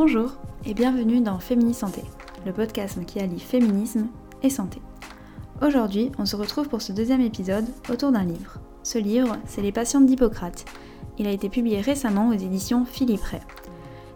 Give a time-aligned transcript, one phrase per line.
[0.00, 0.30] Bonjour
[0.64, 2.02] et bienvenue dans Fémini Santé,
[2.46, 4.06] le podcast qui allie féminisme
[4.44, 4.80] et santé.
[5.60, 8.60] Aujourd'hui, on se retrouve pour ce deuxième épisode autour d'un livre.
[8.84, 10.66] Ce livre, c'est Les patientes d'Hippocrate.
[11.18, 13.40] Il a été publié récemment aux éditions Philippe Ray.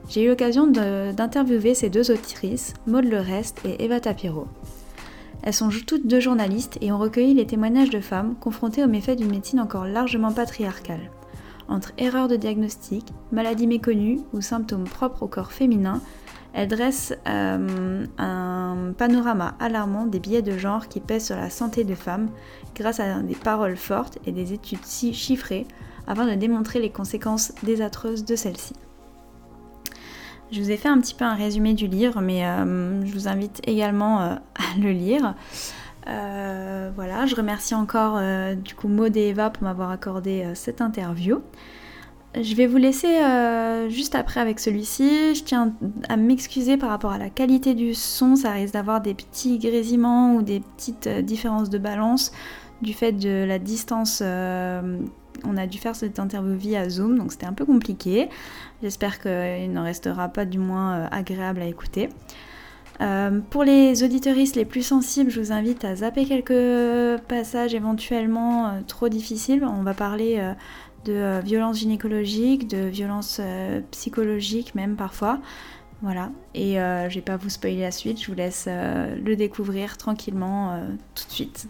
[0.08, 4.46] J'ai eu l'occasion d'interviewer ces deux autrices, Maud Le Reste et Eva Tapiro.
[5.42, 9.18] Elles sont toutes deux journalistes et ont recueilli les témoignages de femmes confrontées aux méfaits
[9.18, 11.10] d'une médecine encore largement patriarcale.
[11.72, 16.02] Entre erreurs de diagnostic, maladies méconnues ou symptômes propres au corps féminin,
[16.52, 21.84] elles dressent euh, un panorama alarmant des biais de genre qui pèsent sur la santé
[21.84, 22.28] des femmes
[22.74, 25.66] grâce à des paroles fortes et des études si chiffrées
[26.06, 28.74] afin de démontrer les conséquences désastreuses de celles-ci.
[30.50, 33.28] Je vous ai fait un petit peu un résumé du livre, mais euh, je vous
[33.28, 35.34] invite également euh, à le lire.
[36.08, 38.20] Euh, voilà, je remercie encore
[38.56, 41.40] du coup Maud et Eva pour m'avoir accordé cette interview.
[42.34, 43.18] Je vais vous laisser
[43.88, 45.34] juste après avec celui-ci.
[45.34, 45.74] Je tiens
[46.08, 48.36] à m'excuser par rapport à la qualité du son.
[48.36, 52.32] Ça risque d'avoir des petits grésillements ou des petites différences de balance
[52.80, 54.22] du fait de la distance
[55.44, 58.28] on a dû faire cette interview via Zoom, donc c'était un peu compliqué.
[58.82, 62.08] J'espère qu'il n'en restera pas du moins euh, agréable à écouter.
[63.02, 68.68] Euh, pour les auditoristes les plus sensibles, je vous invite à zapper quelques passages éventuellement
[68.68, 69.64] euh, trop difficiles.
[69.64, 70.40] On va parler
[71.04, 73.40] de violences gynécologiques, de violences
[73.90, 75.40] psychologiques même parfois.
[76.00, 80.80] Voilà, et je vais pas vous spoiler la suite, je vous laisse le découvrir tranquillement
[81.14, 81.68] tout de suite.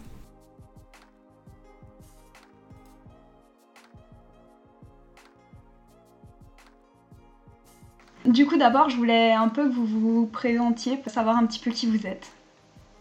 [8.25, 11.59] Du coup, d'abord, je voulais un peu que vous vous présentiez pour savoir un petit
[11.59, 12.31] peu qui vous êtes.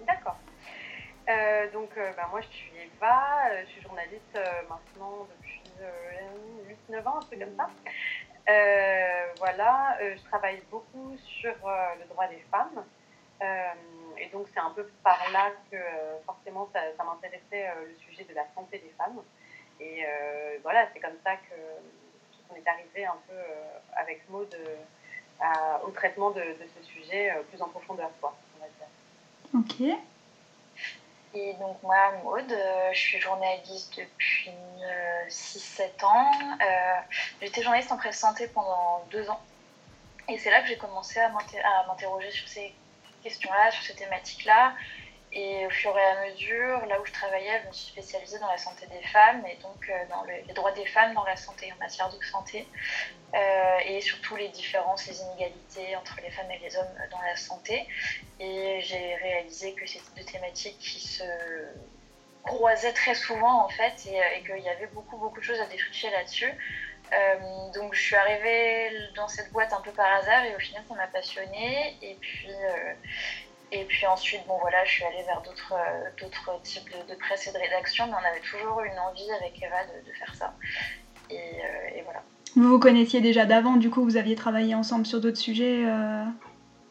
[0.04, 0.36] D'accord.
[1.28, 4.36] Euh, donc, euh, bah, moi, je suis Eva, euh, je suis journaliste
[4.68, 5.62] maintenant depuis
[6.90, 7.70] 8-9 ans, un peu comme ça.
[9.38, 12.84] voilà, je travaille beaucoup sur le droit des femmes.
[14.18, 15.76] et donc, c'est un peu par là que
[16.26, 19.22] forcément ça, ça m'intéressait le sujet de la santé des femmes.
[19.78, 20.04] Et
[20.62, 23.38] voilà, c'est comme ça qu'on est arrivé un peu
[23.96, 24.52] avec Maud
[25.84, 26.42] au traitement de,
[26.76, 28.86] ce sujet euh, plus en profondeur, quoi, on va dire.
[29.58, 29.98] Ok.
[31.34, 34.50] Et donc moi, Maude, euh, je suis journaliste depuis
[35.28, 36.30] 6-7 euh, ans.
[37.40, 39.40] J'étais journaliste en presse santé pendant deux ans.
[40.28, 41.30] Et c'est là que j'ai commencé à
[41.88, 42.74] m'interroger sur ces
[43.22, 44.74] questions-là, sur ces thématiques-là.
[45.34, 48.50] Et au fur et à mesure, là où je travaillais, je me suis spécialisée dans
[48.50, 51.72] la santé des femmes et donc euh, dans les droits des femmes dans la santé,
[51.72, 52.68] en matière de santé,
[53.34, 57.34] euh, et surtout les différences, les inégalités entre les femmes et les hommes dans la
[57.36, 57.86] santé.
[58.40, 61.24] Et j'ai réalisé que c'était deux thématiques qui se
[62.42, 65.60] croisaient très souvent en fait et, euh, et qu'il y avait beaucoup beaucoup de choses
[65.60, 66.52] à défricher là-dessus.
[67.74, 70.94] donc je suis arrivée dans cette boîte un peu par hasard et au final ça
[70.94, 71.96] m'a passionnée.
[72.02, 72.48] Et puis,
[73.72, 77.52] et puis ensuite, bon voilà, je suis allée vers d'autres euh, types de, presse et
[77.52, 80.54] de rédaction, mais on avait toujours une envie avec Eva de, faire ça.
[81.30, 81.34] Euh,
[81.96, 82.22] et, voilà.
[82.54, 86.24] Vous vous connaissiez déjà d'avant, du coup, vous aviez travaillé ensemble sur d'autres sujets euh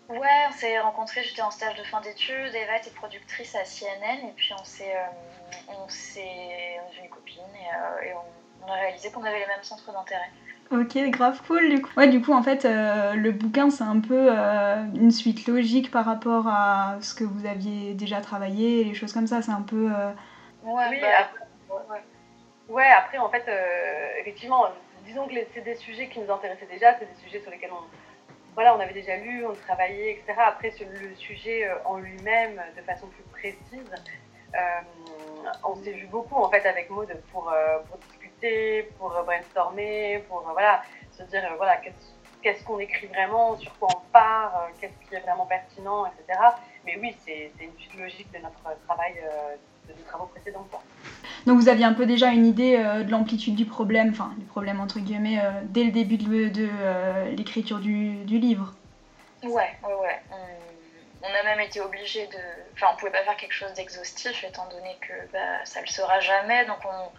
[0.10, 4.28] Ouais, on s'est rencontrés, j'étais en stage de fin d'études, Eva était productrice à CNN,
[4.28, 4.94] et puis on s'est
[5.70, 7.44] on s'est une copine,
[8.04, 10.30] et, on, on a réalisé qu'on avait les mêmes centres d'intérêt.
[10.72, 11.92] Ok, grave cool du coup.
[11.98, 15.92] Ouais, du coup, en fait, euh, le bouquin, c'est un peu euh, une suite logique
[15.92, 19.42] par rapport à ce que vous aviez déjà travaillé, les choses comme ça.
[19.42, 19.92] C'est un peu.
[19.92, 20.12] Euh,
[20.64, 22.02] ouais, oui, bah, après,
[22.70, 22.88] ouais.
[22.88, 23.44] après, en fait,
[24.22, 24.68] effectivement,
[25.06, 27.84] disons que c'est des sujets qui nous intéressaient déjà, c'est des sujets sur lesquels on,
[28.56, 30.40] voilà, on avait déjà lu, on travaillait, etc.
[30.48, 33.92] Après, sur le sujet en lui-même, de façon plus précise,
[35.66, 37.54] on s'est vu beaucoup en fait avec Maud pour,
[37.90, 38.00] pour
[38.98, 40.84] pour brainstormer, pour euh, voilà,
[41.18, 41.80] se dire euh, voilà,
[42.42, 46.40] qu'est-ce qu'on écrit vraiment, sur quoi on part, euh, qu'est-ce qui est vraiment pertinent, etc.
[46.86, 49.14] Mais oui, c'est une suite logique de notre travail,
[49.88, 50.68] de nos travaux précédents.
[51.46, 54.80] Donc vous aviez un peu déjà une idée de l'amplitude du problème, enfin du problème
[54.80, 58.74] entre guillemets, dès le début de, l'écriture du, livre?
[59.44, 60.20] Ouais, ouais, ouais.
[61.24, 62.38] On, a même été obligé de...
[62.74, 66.20] Enfin, on pouvait pas faire quelque chose d'exhaustif étant donné que bah, ça le sera
[66.20, 66.66] jamais.
[66.66, 67.12] Donc on,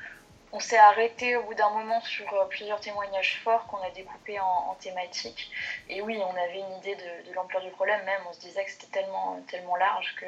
[0.52, 4.38] on s'est arrêté au bout d'un moment sur euh, plusieurs témoignages forts qu'on a découpés
[4.38, 5.50] en, thématiques.
[5.88, 8.20] Et oui, on avait une idée de, l'ampleur du problème même.
[8.28, 10.26] On se disait que c'était tellement, tellement large que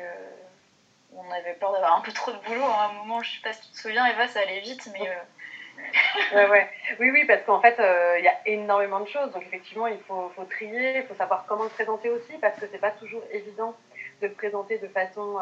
[1.17, 3.23] on avait peur d'avoir un peu trop de boulot à un moment.
[3.23, 5.09] Je sais pas si tu te souviens, Eva, ça allait vite, mais.
[5.09, 6.71] Euh, ouais.
[6.99, 9.31] Oui, oui, parce qu'en fait, euh, il y a énormément de choses.
[9.32, 12.67] Donc, effectivement, il faut, faut trier, il faut savoir comment le présenter aussi, parce que
[12.71, 13.75] c'est pas toujours évident
[14.23, 15.38] de le présenter de façon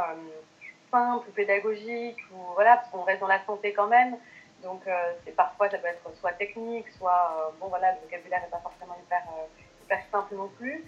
[0.91, 4.17] simple ou pédagogique, ou voilà, parce qu'on reste dans la santé quand même.
[4.63, 8.49] Donc, euh, parfois, ça peut être soit technique, soit, euh, bon, voilà, le vocabulaire n'est
[8.49, 9.47] pas forcément hyper, euh,
[9.85, 10.85] hyper, simple non plus.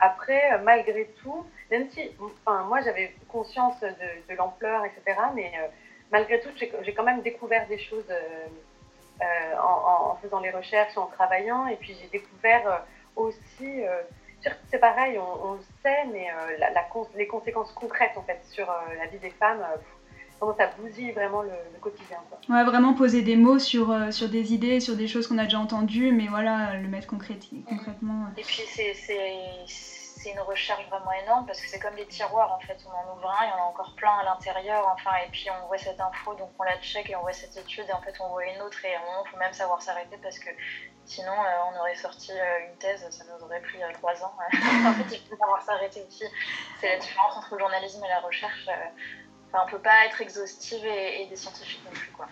[0.00, 5.50] après, malgré tout, même si, enfin, moi j'avais conscience de, l'ampleur, etc., mais
[6.12, 8.12] malgré tout, j'ai quand même découvert des choses
[9.22, 12.84] en, faisant les recherches, en travaillant, et puis j'ai découvert
[13.16, 13.82] aussi
[14.70, 16.28] c'est pareil, on, le sait, mais
[17.14, 18.66] les conséquences concrètes en fait sur
[18.98, 19.64] la vie des femmes,
[20.44, 22.18] comment ça bousille vraiment le, quotidien.
[22.28, 22.56] Quoi.
[22.56, 25.44] Ouais, vraiment poser des mots sur, euh, sur des idées, sur des choses qu'on a
[25.44, 28.26] déjà entendues, mais voilà, le mettre concrètement.
[28.36, 32.78] Et puis c'est une recherche vraiment énorme parce que c'est comme des tiroirs en fait.
[32.86, 35.48] On en ouvre un, il y en a encore plein à l'intérieur, enfin, et puis
[35.50, 38.00] on voit cette info, donc on la check et on voit cette étude, et en
[38.00, 40.48] fait on voit une autre, et il faut même savoir s'arrêter parce que
[41.04, 44.32] sinon euh, on aurait sorti euh, une thèse, ça nous aurait pris trois ans.
[44.52, 46.24] en fait, il faut savoir s'arrêter aussi.
[46.80, 48.66] C'est la différence entre le journalisme et la recherche
[49.66, 52.26] on peut pas être exhaustive et, des scientifiques non plus, quoi.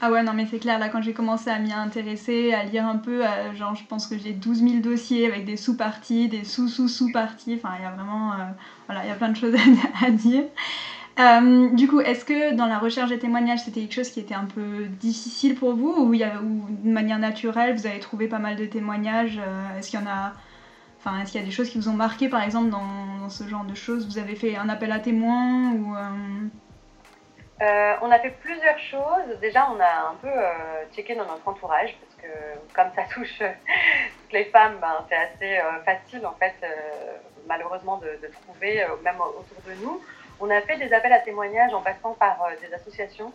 [0.00, 2.86] Ah ouais, non, mais c'est clair, là, quand j'ai commencé à m'y intéresser, à lire
[2.86, 6.44] un peu, euh, genre, je pense que j'ai 12 000 dossiers avec des sous-parties, des
[6.44, 8.36] sous-sous-sous-parties, enfin, il y a vraiment, euh,
[8.86, 9.54] voilà, il y a plein de choses
[10.04, 10.44] à, dire.
[11.18, 14.34] Euh, du coup, est-ce que dans la recherche des témoignages, c'était quelque chose qui était
[14.34, 18.56] un peu difficile pour vous ou, ou de manière naturelle, vous avez trouvé pas mal
[18.56, 19.40] de témoignages
[19.78, 20.34] Est-ce qu'il y en a
[21.14, 23.64] est-ce qu'il y a des choses qui vous ont marqué, par exemple, dans, ce genre
[23.64, 24.06] de choses?
[24.06, 26.48] Vous avez fait un appel à témoins euh,
[27.62, 29.38] euh, On a fait plusieurs choses.
[29.40, 32.28] Déjà, on a un peu euh, checké dans notre entourage, parce que
[32.72, 36.54] comme ça touche toutes les femmes, ben, c'est assez facile, en fait,
[37.46, 40.00] malheureusement, de, trouver, même autour de nous.
[40.38, 43.32] On a fait des appels à témoignages en passant par des associations,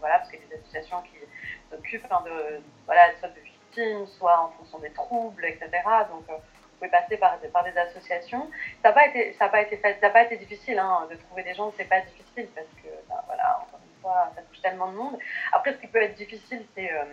[0.00, 1.16] voilà, parce qu'il y a des associations qui
[1.70, 3.16] s'occupent hein, de, voilà, de
[4.18, 5.68] soit en fonction des troubles, etc.
[6.10, 8.50] Donc, euh, vous pouvez passer par, des associations.
[8.82, 11.72] Ça n'a pas été, pas pas été difficile hein, de trouver des gens.
[11.76, 15.18] C'est pas difficile parce que, ben, voilà, encore une fois, ça touche tellement de monde.
[15.52, 17.04] Après, ce qui peut être difficile, c'est euh,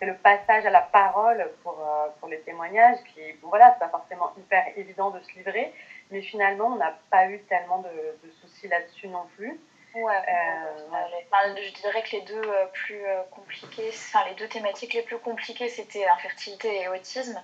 [0.00, 2.98] le passage à la parole pour, euh, pour les témoignages.
[3.14, 5.74] Qui, voilà, c'est pas forcément hyper évident de se livrer,
[6.10, 9.60] mais finalement, on n'a pas eu tellement de soucis là-dessus non plus.
[9.94, 14.94] Ouais, euh, je dirais que les deux euh, plus euh, compliqués, enfin les deux thématiques
[14.94, 17.42] les plus compliquées, c'était infertilité et autisme,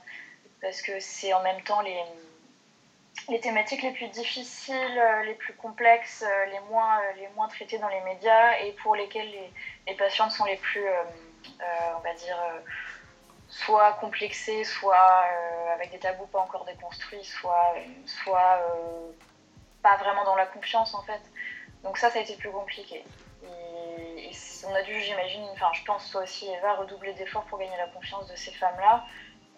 [0.60, 2.00] parce que c'est en même temps les,
[3.28, 8.00] les thématiques les plus difficiles, les plus complexes, les moins, les moins traitées dans les
[8.02, 9.52] médias et pour lesquelles les,
[9.88, 10.86] les patientes sont les plus,
[11.96, 12.38] on va dire,
[13.48, 15.24] soit complexées, soit
[15.74, 17.74] avec des tabous pas encore déconstruits, soit,
[18.06, 18.60] soit
[19.82, 21.20] pas vraiment dans la confiance en fait.
[21.86, 23.04] Donc ça, ça a été plus compliqué.
[23.44, 24.30] Et,
[24.68, 27.86] on a dû, j'imagine, enfin je pense toi aussi Eva, redoubler d'efforts pour gagner la
[27.86, 29.04] confiance de ces femmes-là,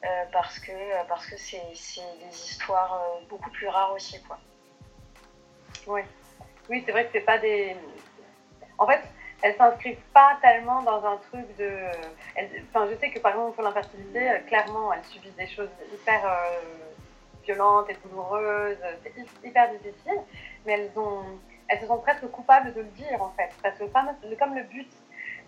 [0.04, 0.72] euh, parce que
[1.08, 4.38] parce que c'est des histoires euh, beaucoup plus rares aussi, quoi.
[5.86, 6.02] Oui,
[6.69, 7.75] oui, c'est vrai que c'est pas des.
[8.76, 9.00] En fait,
[9.40, 11.70] elles s'inscrivent pas tellement dans un truc de.
[12.69, 16.20] Enfin, je sais que par exemple pour l'infertilité, euh, clairement, elles subissent des choses hyper
[17.44, 20.20] violentes et douloureuses, c'est hyper difficile,
[20.66, 21.25] mais elles ont
[21.69, 23.50] elles se sentent presque coupables de le dire en fait.
[23.62, 23.85] Parce que
[24.35, 24.91] comme le but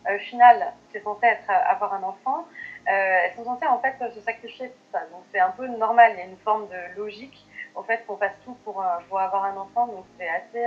[0.08, 2.46] euh, final, c'est censé être euh, avoir un enfant,
[2.88, 5.06] euh, elles sont censées en fait se sacrifier pour ça.
[5.06, 7.44] Donc c'est un peu normal, il y a une forme de logique
[7.74, 10.66] au fait qu'on fasse tout pour, avoir un enfant, donc c'est assez,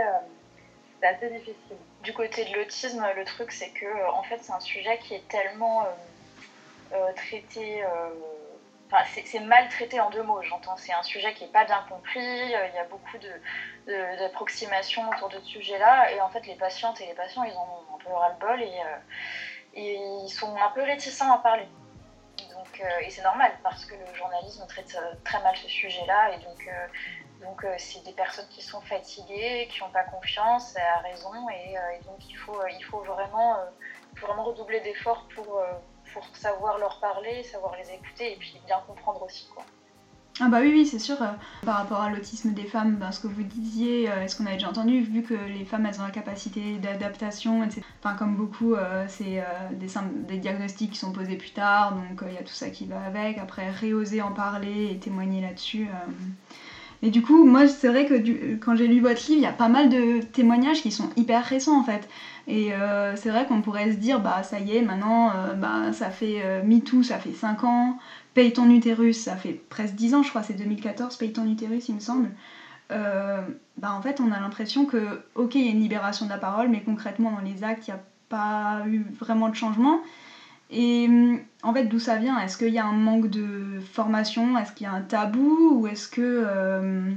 [1.01, 1.77] assez difficile.
[2.01, 5.27] Du côté de l'autisme, le truc c'est que en fait c'est un sujet qui est
[5.27, 5.85] tellement
[7.15, 7.83] traité
[9.25, 10.77] c'est mal traité en deux mots, j'entends.
[10.77, 13.17] C'est un sujet qui n'est pas bien compris, euh, il y a beaucoup
[13.87, 17.95] d'approximations autour de ce sujet-là, et en fait, les patientes et les patients, ils ont
[17.95, 18.97] un peu ras-le-bol et, euh,
[19.73, 21.67] et, ils sont un peu réticents à parler.
[22.51, 26.39] Donc, euh, et c'est normal, parce que le journalisme traite très mal ce sujet-là, et
[26.39, 32.17] donc, c'est des personnes qui sont fatiguées, qui n'ont pas confiance, à raison, et, donc
[32.29, 32.53] il faut,
[33.01, 33.57] vraiment
[34.43, 35.61] redoubler d'efforts pour
[36.13, 39.47] pour savoir leur parler, savoir les écouter et puis bien comprendre aussi.
[39.53, 39.65] Quoi.
[40.39, 41.21] Ah bah oui, oui, c'est sûr.
[41.21, 41.27] Euh,
[41.63, 44.55] par rapport à l'autisme des femmes, ben, ce que vous disiez, euh, est-ce qu'on avait
[44.55, 47.81] déjà entendu, vu que les femmes, elles ont la capacité d'adaptation, etc.
[48.03, 49.43] Enfin, comme beaucoup, euh, c'est
[49.73, 49.87] des,
[50.27, 53.03] des, diagnostics qui sont posés plus tard, donc il y a tout ça qui va
[53.03, 53.37] avec.
[53.37, 55.87] Après, réoser en parler et témoigner là-dessus.
[57.03, 59.51] Mais du coup, moi, c'est vrai que quand j'ai lu votre livre, il y a
[59.51, 62.07] pas mal de témoignages qui sont hyper récents, en fait.
[62.47, 65.91] Et euh, c'est vrai qu'on pourrait se dire, bah ça y est, maintenant, euh, bah,
[65.91, 67.97] ça fait euh, MeToo, ça fait 5 ans,
[68.33, 71.89] Paye ton utérus, ça fait presque 10 ans, je crois, c'est 2014, Paye ton utérus,
[71.89, 72.31] il me semble.
[72.89, 76.37] bah en fait, on a l'impression que, ok, il y a une libération de la
[76.37, 79.99] parole, mais concrètement, dans les actes, il n'y a pas eu vraiment de changement.
[80.73, 81.07] Et
[81.61, 82.39] en fait, d'où ça vient?
[82.39, 84.57] Est-ce qu'il y a un manque de formation?
[84.57, 85.79] Est-ce qu'il y a un tabou?
[85.79, 87.13] Ou est-ce que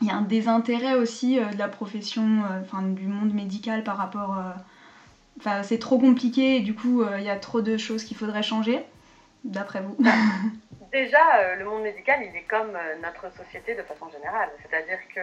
[0.00, 3.84] il y a un désintérêt aussi euh, de la profession, euh, enfin du monde médical
[3.84, 4.36] par rapport.
[4.36, 4.50] Euh,
[5.38, 8.42] enfin, c'est trop compliqué et du coup, il y a trop de choses qu'il faudrait
[8.42, 8.84] changer,
[9.44, 9.96] d'après vous?
[9.98, 10.10] Bah,
[10.92, 14.50] déjà, le monde médical, il est comme notre société de façon générale.
[14.62, 15.20] C'est-à-dire que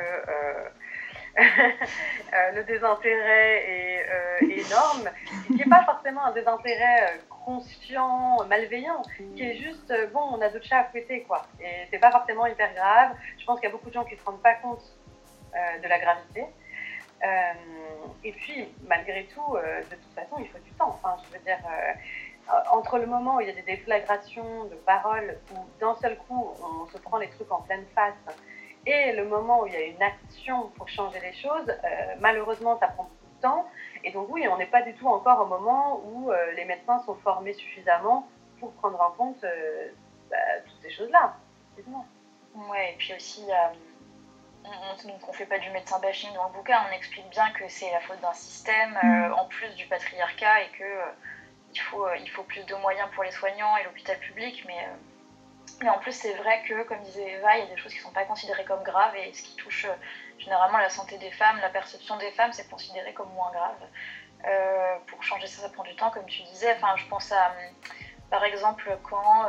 [1.38, 5.10] le désintérêt est énorme,
[5.48, 9.02] qui n'est pas forcément un désintérêt conscient, malveillant,
[9.36, 11.44] qui est juste, bon, on a d'autres chats à fouetter, quoi.
[11.60, 13.16] Et c'est pas forcément hyper grave.
[13.38, 14.84] Je pense qu'il y a beaucoup de gens qui ne se rendent pas compte
[15.54, 16.46] de la gravité.
[17.24, 17.54] Euh,
[18.24, 20.90] et puis, malgré tout, euh, de toute façon, il faut du temps.
[20.90, 24.76] Enfin, je veux dire, euh, entre le moment où il y a des déflagrations de
[24.76, 28.16] paroles, où d'un seul coup, on se prend les trucs en pleine face,
[28.86, 31.72] et le moment où il y a une action pour changer les choses,
[32.20, 33.70] malheureusement, ça prend beaucoup de temps.
[34.04, 37.16] Et donc, oui, on n'est pas du tout encore au moment où les médecins sont
[37.16, 38.28] formés suffisamment
[38.60, 39.46] pour prendre en compte
[40.30, 41.36] bah, toutes ces choses-là.
[42.56, 43.46] Ouais, et puis aussi,
[44.66, 47.92] on ne fait pas du médecin bashing dans le bouquin, on explique bien que c'est
[47.92, 49.34] la faute d'un système, euh, mm.
[49.34, 53.24] en plus du patriarcat, et qu'il euh, faut, euh, il faut plus de moyens pour
[53.24, 54.64] les soignants et l'hôpital public.
[54.68, 54.88] Mais,
[55.82, 58.00] mais en plus, c'est vrai que, comme disait Eva, il y a des choses qui
[58.00, 59.88] ne sont pas considérées comme graves, et ce qui touche
[60.38, 65.02] généralement la santé des femmes, la perception des femmes, c'est considéré comme moins grave.
[65.08, 66.74] pour changer ça, ça prend du temps, comme tu disais.
[66.76, 67.52] Enfin, je pense à,
[68.30, 69.46] par exemple, quand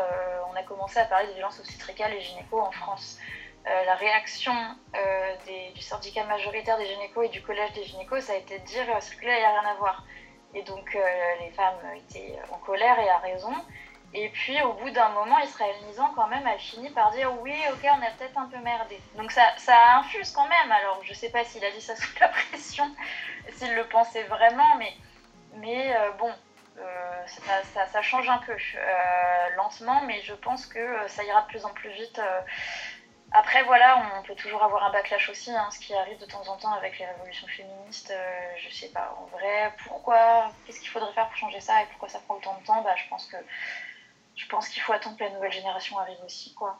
[0.50, 3.18] on a commencé à parler des violences obstétricales et gynéco en France.
[3.64, 4.52] Euh, la réaction
[4.96, 8.64] euh, du syndicat majoritaire des gynécos et du collège des gynécos, ça a été de
[8.64, 10.04] dire euh, là, il n'y a rien à voir.
[10.54, 10.94] Et donc
[11.40, 13.54] les femmes étaient en colère et à raison.
[14.14, 17.54] Et puis au bout d'un moment, Israël Nizan quand même a fini par dire oui,
[17.72, 19.00] ok, on a peut-être un peu merdé.
[19.16, 20.72] Donc ça, ça infuse quand même.
[20.72, 22.90] Alors je sais pas s'il a dit ça sous la pression,
[23.50, 24.92] s'il le pensait vraiment, mais,
[25.56, 26.30] mais bon,
[27.74, 28.54] ça, ça, change un peu
[29.56, 32.20] lentement, mais je pense que ça ira de plus en plus vite
[33.34, 36.46] après, voilà, on peut toujours avoir un backlash aussi, hein, ce qui arrive de temps
[36.48, 38.10] en temps avec les révolutions féministes.
[38.10, 41.86] Euh, je sais pas, en vrai, pourquoi, qu'est-ce qu'il faudrait faire pour changer ça et
[41.86, 42.82] pourquoi ça prend autant de temps?
[42.82, 43.36] Bah, Je pense que
[44.36, 46.78] je pense qu'il faut attendre que la nouvelle génération arrive aussi, quoi.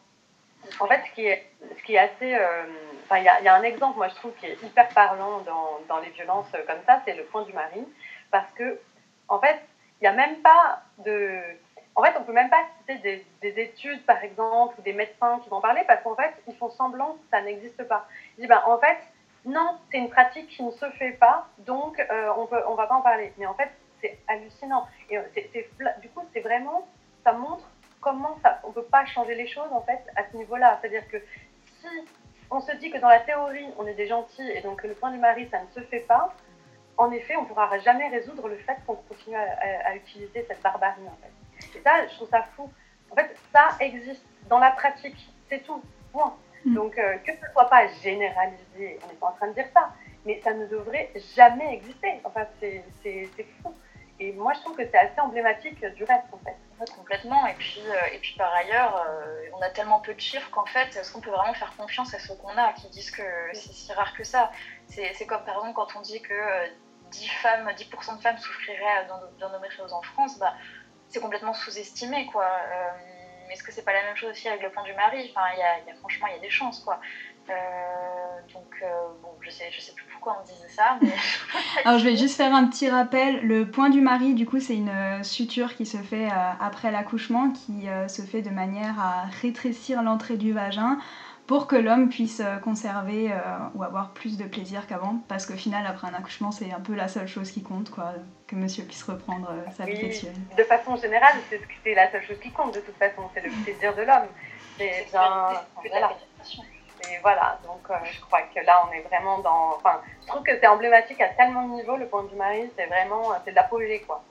[0.78, 2.34] En fait, ce qui est, ce qui est assez.
[2.34, 2.64] Euh,
[3.10, 5.98] il y, y, a un exemple, moi, je trouve, qui est hyper parlant dans, dans
[5.98, 7.86] les violences comme ça, c'est le point du mari.
[8.30, 8.80] Parce que,
[9.28, 9.60] en fait,
[10.00, 11.42] il n'y a même pas de
[11.94, 15.50] en fait, on peut même pas citer des, études, par exemple, ou des médecins qui
[15.50, 18.06] vont parler, parce qu'en fait, ils font semblant que ça n'existe pas.
[18.36, 18.96] Ils disent, ben, en fait,
[19.44, 22.86] non, c'est une pratique qui ne se fait pas, donc euh, on ne on va
[22.86, 23.32] pas en parler.
[23.36, 24.86] Mais en fait, c'est hallucinant.
[25.10, 25.22] Et euh,
[26.00, 26.88] du coup, c'est vraiment,
[27.24, 27.64] ça montre
[28.00, 30.78] comment ça, on ne peut pas changer les choses, en fait, à ce niveau-là.
[30.80, 31.18] C'est-à-dire que
[31.80, 31.86] si
[32.50, 34.94] on se dit que dans la théorie, on est des gentils, et donc que le
[34.94, 36.34] point du mari, ça ne se fait pas,
[36.96, 40.60] en effet, on ne pourra jamais résoudre le fait qu'on continue à, à utiliser cette
[40.62, 41.78] barbarie, en fait.
[41.78, 42.70] Et ça, je trouve ça fou.
[43.10, 45.82] En fait, ça existe dans la pratique, c'est tout.
[46.12, 46.34] Point.
[46.64, 46.74] Mm.
[46.74, 49.66] Donc, euh, que ce ne soit pas généralisé, on n'est pas en train de dire
[49.74, 49.92] ça,
[50.24, 52.20] mais ça ne devrait jamais exister.
[52.24, 52.84] Enfin, c'est
[53.62, 53.74] fou.
[54.22, 56.56] Et moi, je trouve que c'est assez emblématique du reste, en fait.
[56.96, 57.44] complètement.
[57.46, 60.64] Et puis, euh, et puis par ailleurs, euh, on a tellement peu de chiffres qu'en
[60.66, 63.72] fait, est-ce qu'on peut vraiment faire confiance à ceux qu'on a qui disent que c'est
[63.72, 64.50] si rare que ça?
[64.86, 66.68] C'est comme par exemple quand on dit que
[67.10, 69.06] 10, femmes, 10 de femmes souffriraient
[69.38, 70.54] d'endométriose en France, bah,
[71.08, 72.44] c'est complètement sous-estimé, quoi.
[72.44, 72.90] Euh,
[73.50, 75.30] est-ce que c'est pas la même chose aussi avec le point du mari?
[75.34, 76.98] Enfin, il y a, franchement, il y a des chances, quoi.
[77.48, 78.86] Euh, donc, euh,
[79.22, 80.98] bon, je sais, je sais plus pourquoi on disait ça.
[81.00, 81.12] Mais...
[81.84, 83.46] Alors, je vais juste faire un petit rappel.
[83.46, 86.28] Le point du mari, du coup, c'est une suture qui se fait
[86.60, 90.98] après l'accouchement, qui se fait de manière à rétrécir l'entrée du vagin
[91.46, 93.36] pour que l'homme puisse euh, conserver euh,
[93.74, 95.16] ou avoir plus de plaisir qu'avant.
[95.28, 98.14] Parce qu'au final, après un accouchement, c'est un peu la seule chose qui compte, quoi,
[98.46, 100.34] que monsieur puisse reprendre euh, sa vie sexuelle.
[100.56, 103.94] De façon générale, c'est la seule chose qui compte, de toute façon, c'est le plaisir
[103.94, 104.28] de l'homme.
[104.78, 105.48] C'est bien.
[105.90, 106.16] Voilà.
[107.12, 109.76] Et voilà, donc je crois que là, on est vraiment dans.
[109.76, 112.86] Enfin, je trouve que c'est emblématique à tellement de niveaux, le point vue mari, c'est
[112.86, 113.22] vraiment.
[113.44, 114.22] C'est de l'apogée, quoi.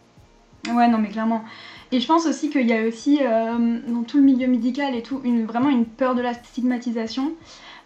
[0.70, 1.44] Ouais, non, mais clairement.
[1.92, 5.02] Et je pense aussi qu'il y a aussi euh, dans tout le milieu médical et
[5.02, 7.34] tout une, vraiment une peur de la stigmatisation.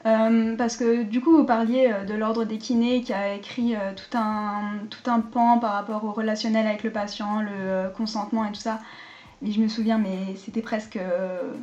[0.06, 3.76] Euh, parce que du coup, vous parliez euh, de l'ordre des kinés qui a écrit
[3.96, 8.52] tout, un, tout un pan par rapport au relationnel avec le patient, le consentement et
[8.52, 8.80] tout ça.
[9.44, 11.00] Et je me souviens, mais c'était presque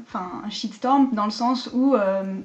[0.06, 1.96] enfin un shitstorm dans le sens où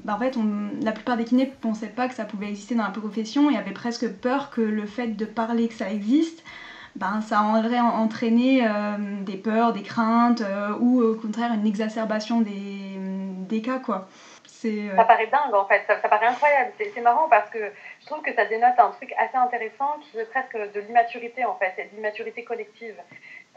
[0.04, 0.38] bah, en fait,
[0.82, 3.58] la plupart des kinés ne pensaient pas que ça pouvait exister dans la profession et
[3.58, 6.44] avaient presque peur que le fait de parler que ça existe
[6.98, 12.42] ben, ça aurait entraîné euh, des peurs, des craintes euh, ou au contraire une exacerbation
[12.42, 12.98] des,
[13.48, 13.80] des cas.
[13.80, 14.08] Quoi.
[14.66, 16.72] Euh, ça paraît dingue en fait, ça, paraît incroyable.
[16.80, 17.60] C'est marrant parce que
[18.02, 21.56] je trouve que ça dénote un truc assez intéressant qui est presque de l'immaturité en
[21.56, 22.96] fait, de l'immaturité collective.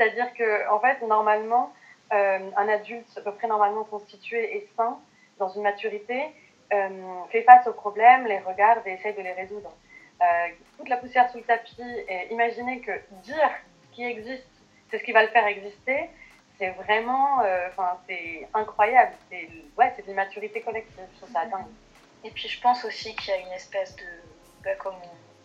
[0.01, 1.75] C'est-à-dire que en fait, normalement,
[2.11, 4.99] un adulte à peu près normalement constitué et sain,
[5.39, 6.25] dans une maturité,
[6.71, 9.71] fait face aux problèmes, les regarde et essaye de les résoudre.
[10.23, 12.93] Euh, toute la poussière sous le tapis et imaginer que
[13.23, 13.51] dire
[13.83, 14.47] ce qui existe,
[14.91, 16.09] c'est ce qui va le faire exister,
[16.59, 17.39] c'est vraiment,
[17.69, 19.13] enfin, c'est incroyable.
[19.31, 21.05] C'est ouais, de l'immaturité collective.
[21.21, 21.65] Je ça dingue.
[22.25, 24.05] Et puis je pense aussi qu'il y a une espèce de,
[24.65, 24.95] bah, comme,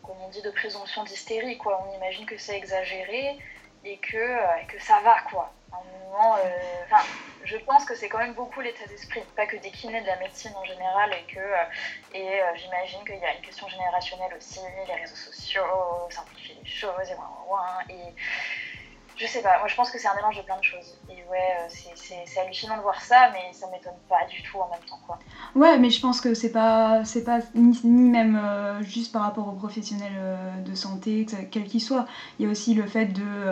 [0.03, 1.59] on, dit, de présomption d'hystérie.
[1.65, 3.37] On imagine que c'est exagéré
[3.85, 5.17] et que, euh, que ça va.
[5.29, 5.53] quoi.
[5.71, 6.97] moment, euh,
[7.43, 10.17] je pense que c'est quand même beaucoup l'état d'esprit, pas que des kinés de la
[10.17, 11.63] médecine en général, et que euh,
[12.13, 17.11] et j'imagine qu'il y a une question générationnelle aussi, les réseaux sociaux, simplifier les choses,
[17.89, 18.15] et, et
[19.17, 20.97] je sais pas, moi je pense que c'est un mélange de plein de choses.
[21.09, 24.69] Et ouais, euh, c'est hallucinant de voir ça, mais ça m'étonne pas du tout en
[24.69, 24.99] même temps.
[25.05, 25.19] Quoi.
[25.55, 29.47] Ouais, mais je pense que c'est pas, pas ni, ni même euh, juste par rapport
[29.47, 32.05] aux professionnels euh, de santé, quel qu'il soit.
[32.39, 33.51] Il y a aussi le fait de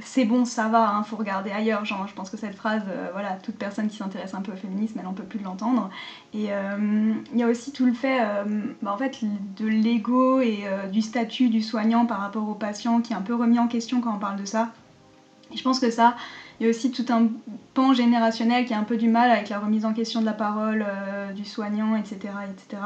[0.00, 1.84] c'est bon, ça va, hein, faut regarder ailleurs.
[1.84, 2.82] Genre, je pense que cette phrase,
[3.12, 5.90] voilà, toute personne qui s'intéresse un peu au féminisme, elle en peut plus l'entendre.
[6.32, 8.20] Et il y a aussi tout le fait,
[8.82, 13.12] bah, en fait, de l'ego et du statut du soignant par rapport au patient qui
[13.12, 14.70] est un peu remis en question quand on parle de ça.
[15.54, 16.16] Je pense que ça,
[16.58, 17.28] il y a aussi tout un
[17.74, 20.32] pan générationnel qui a un peu du mal avec la remise en question de la
[20.32, 22.16] parole euh, du soignant, etc.
[22.44, 22.82] etc.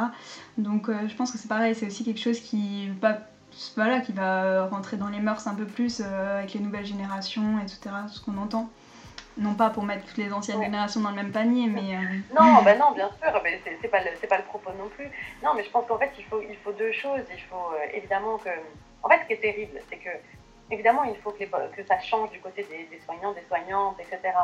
[0.57, 3.19] Donc euh, je pense que c'est pareil, c'est aussi quelque chose qui va,
[3.77, 7.59] voilà, qui va rentrer dans les mœurs un peu plus euh, avec les nouvelles générations,
[7.61, 7.81] etc.
[8.09, 8.71] Ce qu'on entend.
[9.37, 11.97] Non pas pour mettre toutes les anciennes générations dans le même panier, mais...
[12.39, 15.09] Non, bah non, bien sûr, mais c'est pas, le, pas le propos non plus.
[15.45, 17.23] Non, mais je pense qu'en fait, il faut, il faut deux choses.
[17.33, 18.51] Il faut évidemment que...
[19.03, 20.11] En fait, ce qui est terrible, c'est que
[20.71, 24.35] évidemment, il faut que, que, ça change du côté des, soignants, des soignantes, etc.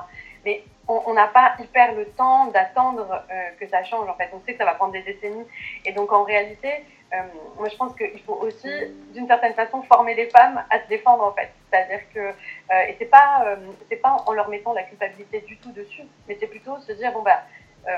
[0.45, 4.09] Mais on n'a pas hyper le temps d'attendre euh, que ça change.
[4.09, 5.47] En fait, on sait que ça va prendre des décennies.
[5.85, 7.17] Et donc, en réalité, euh,
[7.59, 8.69] moi, je pense qu'il faut aussi,
[9.13, 11.51] d'une certaine façon, former les femmes à se défendre, en fait.
[11.71, 13.57] C'est-à-dire que, euh, et c'est pas,
[13.89, 17.13] c'est pas en leur mettant la culpabilité du tout dessus, mais c'est plutôt se dire,
[17.13, 17.43] bon, bah,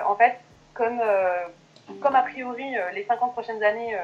[0.07, 0.37] en fait,
[0.75, 1.01] comme,
[2.03, 3.97] comme a priori, les 50 prochaines années,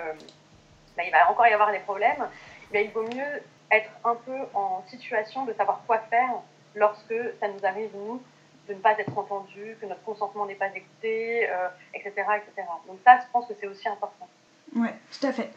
[0.96, 2.28] bah, il va encore y avoir des problèmes,
[2.72, 6.40] bah, il vaut mieux être un peu en situation de savoir quoi faire
[6.74, 8.20] lorsque ça nous arrive, nous,
[8.68, 11.48] de ne pas être entendu, que notre consentement n'est pas écouté,
[11.94, 12.68] etc., euh, etc.
[12.86, 14.28] Donc ça, je pense que c'est aussi important.
[14.76, 15.50] Ouais, tout à fait.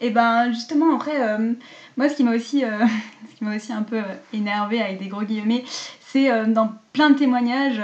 [0.00, 1.52] Et ben justement après, euh,
[1.96, 2.84] moi ce qui m'a aussi, euh,
[3.30, 4.02] ce qui m'a aussi un peu
[4.32, 5.64] énervé avec des gros guillemets,
[6.00, 7.80] c'est dans plein de témoignages,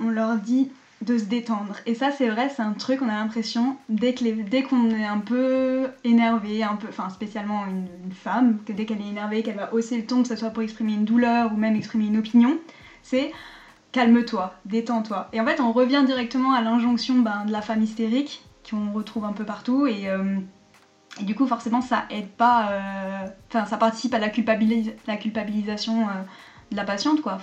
[0.00, 0.70] on leur dit
[1.06, 1.76] de se détendre.
[1.86, 5.86] Et ça, c'est vrai, c'est un truc, on a l'impression, dès qu'on est un peu
[6.02, 9.96] énervé, un peu, enfin spécialement une, femme, que dès qu'elle est énervée, qu'elle va hausser
[9.96, 12.58] le ton, que ce soit pour exprimer une douleur ou même exprimer une opinion,
[13.02, 13.30] c'est
[13.92, 15.28] calme-toi, détends-toi.
[15.32, 19.24] Et en fait, on revient directement à l'injonction ben, de la femme hystérique, qu'on retrouve
[19.24, 20.38] un peu partout, et, euh,
[21.20, 26.22] du coup, forcément, ça aide pas, euh, enfin, ça participe à la, culpabilisation euh,
[26.72, 27.38] de la patiente, quoi.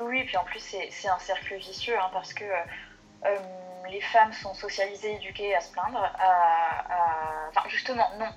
[0.00, 3.36] Oui, puis en plus, c'est un cercle vicieux hein, parce que euh,
[3.88, 6.10] les femmes sont socialisées, éduquées à se plaindre.
[7.50, 8.28] Enfin, justement, non.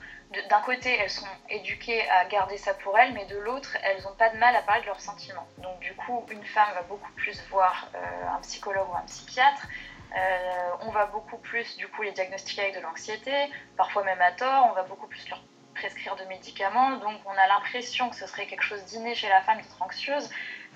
[0.50, 4.16] D'un côté, elles sont éduquées à garder ça pour elles, mais de l'autre, elles n'ont
[4.16, 5.46] pas de mal à parler de leurs sentiments.
[5.58, 9.68] Donc, du coup, une femme va beaucoup plus voir euh, un psychologue ou un psychiatre.
[10.16, 14.32] Euh, on va beaucoup plus, du coup, les diagnostiquer avec de l'anxiété, parfois même à
[14.32, 14.68] tort.
[14.70, 15.42] On va beaucoup plus leur
[15.76, 16.92] prescrire de médicaments.
[16.92, 20.30] Donc, on a l'impression que ce serait quelque chose d'inné chez la femme d'être anxieuse.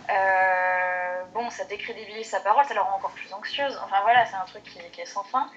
[0.10, 3.79] Euh, bon, ça décrédibilise sa parole, ça la rend encore plus anxieuse.
[3.84, 5.49] Enfin voilà, c'est un truc qui, est sans fin.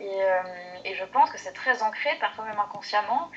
[0.00, 0.42] Euh,
[0.84, 3.30] et, je pense que c'est très ancré, parfois même inconsciemment,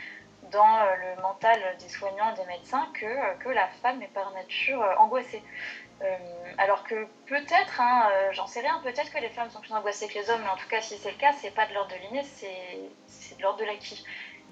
[0.51, 4.31] dans euh, le mental des soignants et des médecins que, que la femme est par
[4.31, 5.43] nature angoissée.
[6.57, 10.13] alors que peut-être, hein, j'en sais rien, peut-être que les femmes sont plus angoissées que
[10.19, 11.97] les hommes, mais en tout cas, si c'est le cas, c'est pas de l'ordre de
[12.01, 14.05] l'inné, c'est de l'ordre de l'acquis.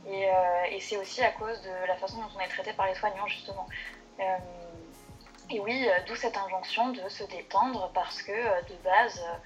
[0.06, 0.28] Et,
[0.72, 3.28] et c'est aussi à cause de la façon dont on est traité par les soignants,
[3.28, 3.68] justement.
[5.54, 9.38] Et oui, euh, d'où cette injonction de se détendre parce que euh, de base, euh,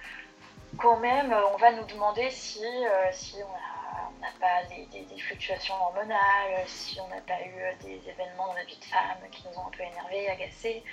[0.78, 2.64] quand même, on va nous demander si,
[3.12, 8.54] si on n'a pas des, fluctuations hormonales, si on n'a pas eu des événements dans
[8.54, 10.84] notre vie de femme qui nous ont un peu énervés, agacés.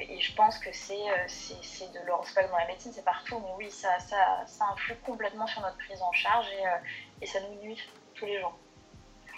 [0.00, 3.54] et je pense que c'est de l'ordre, c'est pas dans la médecine, c'est partout, mais
[3.56, 7.60] oui, ça, ça, ça, influe complètement sur notre prise en charge et, et ça nous
[7.62, 7.80] nuit
[8.14, 8.58] tous les jours.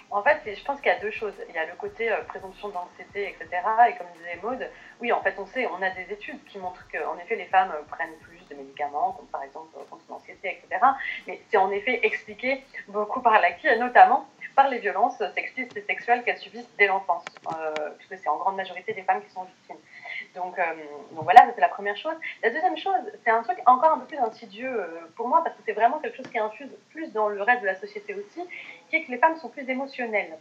[0.09, 1.33] En fait, je pense qu'il y a deux choses.
[1.49, 3.61] Il y a le côté euh, présomption d'anxiété, etc.
[3.89, 4.69] Et comme disait Maud,
[5.01, 7.71] oui, en fait, on sait, on a des études qui montrent qu'en effet, les femmes
[7.75, 10.81] euh, prennent plus de médicaments, comme par exemple euh, contre l'anxiété, etc.
[11.27, 15.81] Mais c'est en effet expliqué beaucoup par l'acquis, et notamment par les violences sexistes et
[15.81, 17.23] sexuelles qu'elles subissent dès l'enfance,
[17.99, 19.77] puisque c'est en grande majorité des femmes qui sont victimes.
[20.33, 20.57] Donc,
[21.11, 22.15] donc voilà, c'est la première chose.
[22.41, 24.83] La deuxième chose, c'est un truc encore un peu plus insidieux
[25.15, 27.67] pour moi, parce que c'est vraiment quelque chose qui infuse plus dans le reste de
[27.67, 28.41] la société aussi,
[28.89, 30.37] qui est que les femmes sont plus émotionnelles.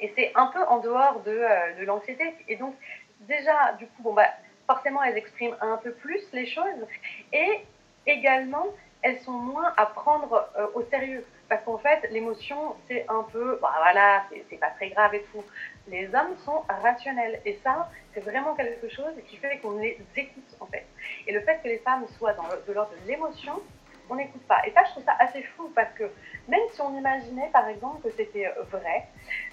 [0.00, 2.34] Et c'est un peu en dehors de, euh, de l'anxiété.
[2.48, 2.74] Et donc,
[3.20, 4.28] déjà, du coup, bon, bah,
[4.66, 6.86] forcément, elles expriment un peu plus les choses.
[7.32, 7.60] Et
[8.06, 8.66] également,
[9.02, 11.24] elles sont moins à prendre euh, au sérieux.
[11.48, 15.42] Parce qu'en fait, l'émotion, c'est un peu, bah voilà, c'est pas très grave et tout.
[15.88, 17.40] Les hommes sont rationnels.
[17.44, 20.86] Et ça, c'est vraiment quelque chose qui fait qu'on les écoute, en fait.
[21.26, 23.60] Et le fait que les femmes soient dans de l'ordre de l'émotion,
[24.10, 24.60] on n'écoute pas.
[24.66, 26.04] Et ça, je trouve ça assez fou parce que
[26.48, 29.06] même si on imaginait, par exemple, que c'était euh, vrai,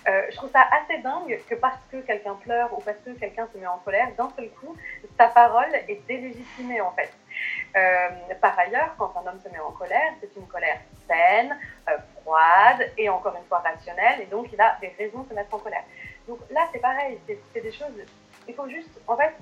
[0.08, 3.48] euh, je trouve ça assez dingue que parce que quelqu'un pleure ou parce que quelqu'un
[3.54, 4.76] se met en colère, d'un seul coup,
[5.18, 7.12] sa parole est délégitimée, en fait.
[7.76, 8.10] Euh,
[8.42, 11.56] par ailleurs, quand un homme se met en colère, c'est une colère saine,
[12.22, 15.54] froide et encore une fois rationnelle, et donc il a des raisons de se mettre
[15.54, 15.84] en colère.
[16.28, 17.20] Donc là, c'est pareil,
[17.54, 18.04] c'est des choses.
[18.48, 19.34] Il faut juste, en fait,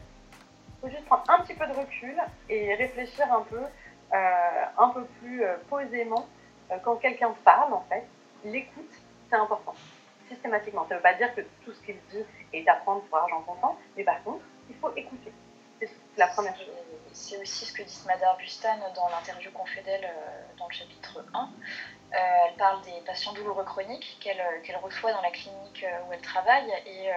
[0.82, 2.16] faut juste prendre un petit peu de recul
[2.50, 3.62] et réfléchir un peu
[4.14, 6.28] un peu plus euh, posément
[6.72, 8.06] euh, quand quelqu'un parle, en fait.
[8.44, 8.92] L'écoute,
[9.30, 9.74] c'est important,
[10.30, 10.86] systématiquement.
[10.88, 13.42] Ça ne veut pas dire que tout ce qu'il dit est à prendre pour argent
[13.42, 15.32] comptant, mais par contre, il faut écouter.
[15.80, 16.70] C'est la première chose.
[17.12, 20.08] C'est aussi ce que dit Madame Bustan dans l'interview qu'on fait d'elle
[20.58, 21.50] dans le chapitre 1.
[22.12, 26.72] elle parle des patients douloureux chroniques qu'elle reçoit dans la clinique où elle travaille.
[26.86, 27.10] Et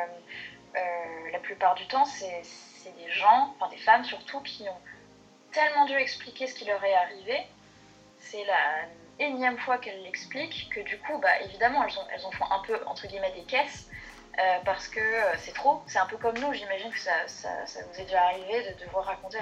[1.33, 2.43] la plupart du temps, c'est
[2.97, 4.81] des gens, enfin des femmes surtout, qui ont
[5.53, 7.43] tellement dû expliquer ce qui leur est arrivé.
[8.19, 8.87] C'est la
[9.21, 12.61] énième fois qu'elle l'explique que du coup, bah, évidemment, elles, ont, elles en font un
[12.61, 13.89] peu, entre guillemets, des caisses.
[14.39, 17.49] Euh, parce que euh, c'est trop, c'est un peu comme nous, j'imagine que ça, ça,
[17.91, 19.39] vous est déjà arrivé de devoir raconter,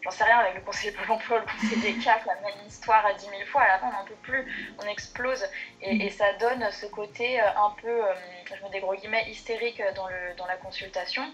[0.00, 3.04] j'en sais rien, avec le conseiller Pôle emploi, le conseiller des CAF, la même histoire
[3.04, 5.44] à 10 000 fois, à la fin on n'en peut plus, on explose,
[5.82, 8.00] et, ça donne ce côté euh, un peu,
[8.46, 11.30] je mets des gros guillemets, hystérique dans, le, dans la consultation,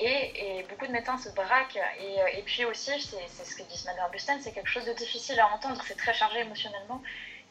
[0.00, 1.78] et, beaucoup de médecins se braquent.
[2.00, 5.38] Et, euh, puis aussi, c'est ce que dit Madame Busten, c'est quelque chose de difficile
[5.40, 7.02] à entendre, c'est très chargé émotionnellement.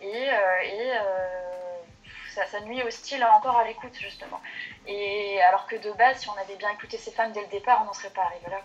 [0.01, 0.35] Et, euh,
[0.73, 4.39] euh, ça, nuit aussi là encore à l'écoute, justement.
[4.87, 7.81] Et alors que de base, si on avait bien écouté ces femmes dès le départ,
[7.83, 8.59] on n'en serait pas arrivé là.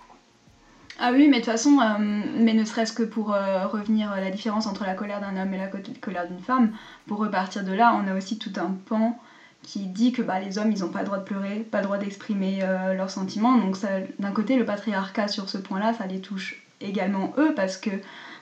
[1.00, 4.68] Ah oui, mais de toute façon, mais ne serait-ce que pour revenir à la différence
[4.68, 6.76] entre la colère d'un homme et la colère d'une femme,
[7.08, 9.18] pour repartir de là, on a aussi tout un pan
[9.64, 11.84] qui dit que bah, les hommes, ils n'ont pas le droit de pleurer, pas le
[11.84, 13.56] droit d'exprimer euh, leurs sentiments.
[13.56, 13.76] Donc
[14.18, 17.90] d'un côté, le patriarcat sur ce point-là, ça les touche également eux, parce que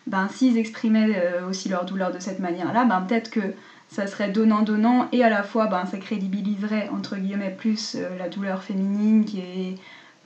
[0.06, 3.54] ben, s'ils exprimaient euh, aussi leur douleur de cette manière-là, ben, peut-être que
[3.88, 8.28] ça serait donnant-donnant, et à la fois, ben, ça crédibiliserait, entre guillemets, plus euh, la
[8.28, 9.74] douleur féminine qui est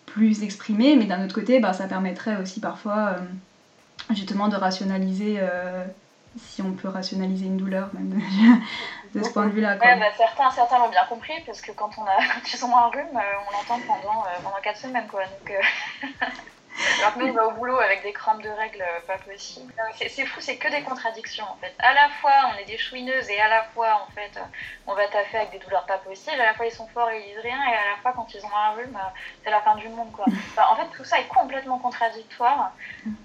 [0.06, 3.16] plus exprimée, mais d'un autre côté, ben, ça permettrait aussi parfois,
[4.14, 5.40] justement, de rationaliser
[6.38, 8.20] si on peut rationaliser une douleur même
[9.16, 9.76] de ce point de vue-là.
[9.76, 12.76] Ouais, bah, certains, certains l'ont bien compris parce que quand on a quand ils ont
[12.76, 15.24] un rhume, euh, on l'entend pendant euh, pendant quatre semaines quoi.
[15.24, 16.06] Donc, euh,
[16.98, 19.72] Alors que nous, on va au boulot avec des crampes de règles pas possible.
[19.96, 21.74] C'est fou, c'est que des contradictions en fait.
[21.78, 24.38] À la fois, on est des chouineuses et à la fois, en fait,
[24.86, 26.38] on va taffer avec des douleurs pas possibles.
[26.38, 28.34] À la fois, ils sont forts et ils disent rien et à la fois, quand
[28.34, 28.98] ils ont un rhume,
[29.42, 30.26] c'est la fin du monde quoi.
[30.70, 32.72] en fait, tout ça est complètement contradictoire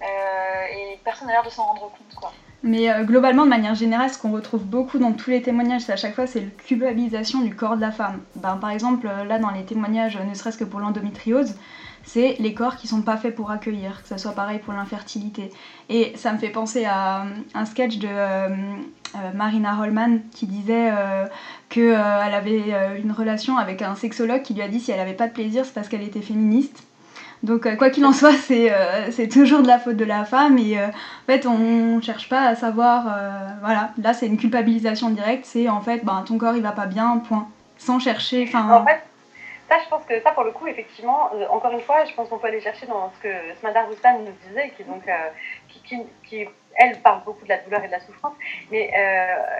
[0.01, 2.31] et personne n'a l'air de s'en rendre compte quoi.
[2.63, 5.93] Mais euh, globalement, de manière générale, ce qu'on retrouve beaucoup dans tous les témoignages, c'est
[5.93, 8.19] à chaque fois, c'est la culpabilisation du corps de la femme.
[8.35, 11.55] Ben, par exemple, euh, là, dans les témoignages, ne serait-ce que pour l'endométriose,
[12.03, 15.51] c'est les corps qui sont pas faits pour accueillir, que ce soit pareil pour l'infertilité.
[15.89, 18.09] Et ça me fait penser à euh, un sketch de
[19.35, 20.89] Marina Holman qui disait
[21.67, 25.27] qu'elle avait une relation avec un sexologue qui lui a dit si elle avait pas
[25.27, 26.81] de plaisir, c'est parce qu'elle était féministe.
[27.43, 30.57] Donc euh, quoi qu'il en soit, euh, c'est toujours de la faute de la femme
[30.57, 33.03] et euh, en fait on cherche pas à savoir,
[33.61, 36.85] voilà, là c'est une culpabilisation directe, c'est en fait ben, ton corps il va pas
[36.85, 38.49] bien, point, sans chercher.
[38.53, 39.01] En fait,
[39.69, 42.37] ça je pense que ça pour le coup effectivement, encore une fois, je pense qu'on
[42.37, 45.03] peut aller chercher dans ce que Smadar Roustan nous disait, qui donc
[45.67, 48.33] qui, qui, elle parle beaucoup de la douleur et de la souffrance,
[48.71, 48.91] mais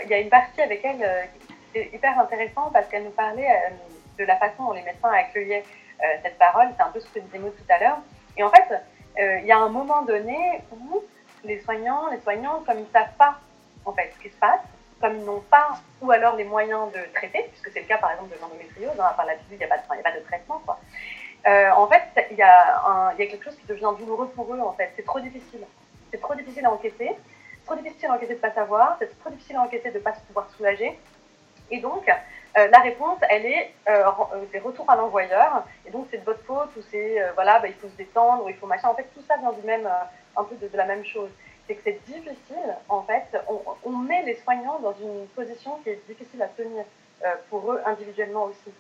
[0.04, 1.30] il y a une partie avec elle
[1.74, 3.48] qui hyper intéressante parce qu'elle nous parlait
[4.20, 5.81] de la façon dont les médecins accueillaient euh,
[6.24, 6.68] cette parole.
[6.76, 7.98] C'est un peu ce que disait Maud tout à l'heure.
[8.38, 8.82] Et en fait,
[9.20, 11.04] euh, il y a un moment donné où
[11.44, 13.40] les soignants, les soignants, comme ils ne savent pas
[13.86, 14.62] en fait ce qui se passe,
[15.02, 18.12] comme ils n'ont pas ou alors les moyens de traiter, puisque c'est le cas par
[18.12, 20.62] exemple de l'endométriose, hein, par la il n'y a, pas de traitement.
[21.48, 24.60] Euh, en fait, il y, a y a quelque chose qui devient douloureux pour eux.
[24.60, 25.66] En fait, c'est trop difficile.
[26.12, 27.12] C'est trop difficile à encaisser.
[27.60, 28.98] C'est trop difficile à encaisser de ne pas savoir.
[29.00, 31.00] C'est trop difficile à encaisser de ne pas se pouvoir soulager.
[31.72, 32.12] Et donc,
[32.58, 35.66] euh, la réponse, elle est euh, euh, des retours à l'envoyeur.
[35.86, 38.50] Et donc, c'est de votre faute, ou c'est, voilà, bah, il faut se détendre, ou
[38.50, 38.90] il faut machin.
[38.90, 39.88] En fait, tout ça vient du même,
[40.36, 41.30] un peu de, la même chose.
[41.68, 43.26] C'est que c'est difficile, en fait,
[43.84, 46.84] on, met les soignants dans une position qui est difficile à tenir
[47.50, 48.74] pour eux individuellement aussi.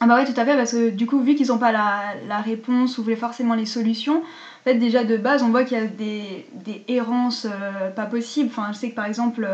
[0.00, 2.14] Ah bah oui, tout à fait, parce que du coup, vu qu'ils n'ont pas la,
[2.26, 5.80] la, réponse ou forcément les solutions, en fait, déjà de base, on voit qu'il y
[5.80, 7.46] a des errances
[7.94, 8.50] pas possibles.
[8.50, 9.46] Enfin, je sais que par exemple,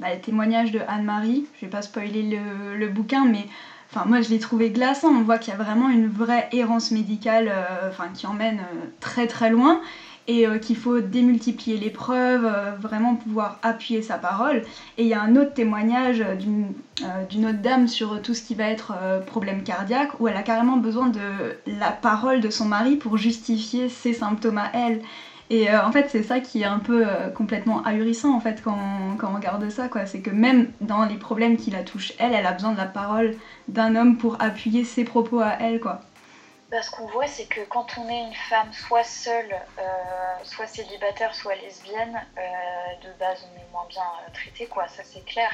[0.00, 1.46] bah, les témoignages de Anne-Marie.
[1.56, 3.46] Je vais pas spoiler le, le bouquin, mais
[3.92, 5.08] enfin, moi je l'ai trouvé glaçant.
[5.08, 8.86] On voit qu'il y a vraiment une vraie errance médicale euh, enfin, qui emmène euh,
[9.00, 9.80] très très loin.
[10.28, 12.46] et euh, qu'il faut démultiplier les preuves,
[12.78, 14.62] vraiment pouvoir appuyer sa parole.
[14.96, 18.64] Et il y a un autre témoignage d'une autre dame sur tout ce qui va
[18.64, 18.94] être
[19.26, 23.88] problème cardiaque, où elle a carrément besoin de la parole de son mari pour justifier
[23.88, 25.00] ses symptômes à elle.
[25.50, 29.32] Et en fait, c'est ça qui est un peu complètement ahurissant en fait quand, quand
[29.32, 30.06] on regarde ça, quoi.
[30.06, 32.86] C'est que même dans les problèmes qui la touchent, elle, elle a besoin de la
[32.86, 33.36] parole
[33.66, 36.02] d'un homme pour appuyer ses propos à elle, quoi.
[36.70, 40.68] Bah, ce qu'on voit, c'est que quand on est une femme soit seule, euh, soit
[40.68, 42.40] célibataire, soit lesbienne, euh,
[43.02, 44.86] de base, on est moins bien euh, traité, quoi.
[44.86, 45.50] Ça, c'est clair.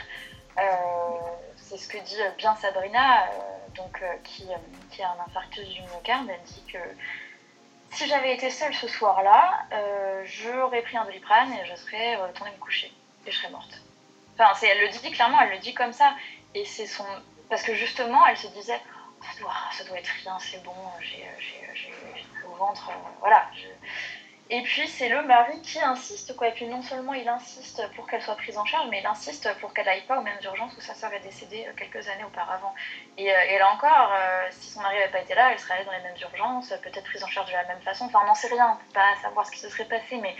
[1.56, 3.30] c'est ce que dit bien Sabrina,
[3.76, 4.46] donc, qui,
[4.90, 6.28] qui, a un infarctus du myocarde.
[6.28, 6.78] Elle dit que
[7.90, 9.66] si j'avais été seule ce soir-là,
[10.24, 12.92] j'aurais pris un doliprane et je serais retournée me coucher
[13.26, 13.80] et je serais morte.
[14.38, 16.14] Enfin, elle le dit clairement, elle le dit comme ça.
[16.54, 17.04] Et c'est son.
[17.48, 18.80] Parce que justement, elle se disait
[19.72, 21.24] ça doit, être rien, c'est bon, j'ai
[22.46, 23.48] au ventre, euh, voilà.
[24.48, 26.48] Et puis c'est le mari qui insiste, quoi.
[26.48, 29.52] Et puis non seulement il insiste pour qu'elle soit prise en charge, mais il insiste
[29.60, 32.24] pour qu'elle n'aille pas aux mêmes urgences où sa sœur est décédée euh, quelques années
[32.24, 32.72] auparavant.
[33.18, 34.12] Et, euh, là encore,
[34.50, 37.04] si son mari n'avait pas été là, elle serait allée dans les mêmes urgences, peut-être
[37.04, 38.04] prise en charge de la même façon.
[38.04, 40.36] Enfin, on n'en sait rien, on peut pas savoir ce qui se serait passé, mais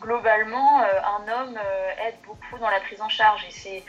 [0.00, 1.60] globalement, un homme
[2.06, 3.44] aide beaucoup dans la prise en charge.
[3.44, 3.84] Et c'est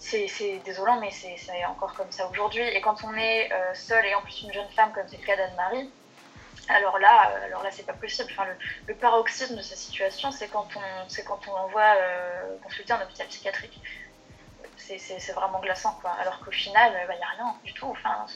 [0.00, 2.62] c'est désolant, mais c'est encore comme ça aujourd'hui.
[2.62, 5.26] Et quand on est euh, seul et en plus une jeune femme, comme c'est le
[5.26, 5.90] cas d'Anne-Marie,
[6.68, 8.28] alors là, euh, alors là, c'est pas possible.
[8.32, 8.46] Enfin,
[8.86, 13.02] le, paroxysme de sa situation, c'est quand on, c'est quand on envoie euh, consulter un
[13.02, 13.80] hôpital psychiatrique.
[14.76, 16.10] C'est vraiment glaçant, quoi.
[16.20, 17.86] Alors qu'au final, il bah, n'y a rien du tout.
[17.86, 18.26] Enfin,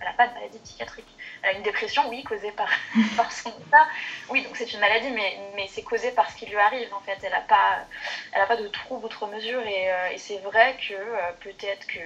[0.00, 1.08] elle n'a pas de maladie psychiatrique.
[1.42, 2.70] Elle a une dépression, oui, causée par,
[3.16, 3.86] par son état.
[4.30, 7.00] Oui, donc c'est une maladie, mais, mais c'est causé par ce qui lui arrive, en
[7.00, 7.18] fait.
[7.22, 7.84] Elle n'a pas,
[8.32, 9.60] elle a pas de trouble outre mesure.
[9.66, 12.00] Et, euh, et c'est vrai que euh, peut-être que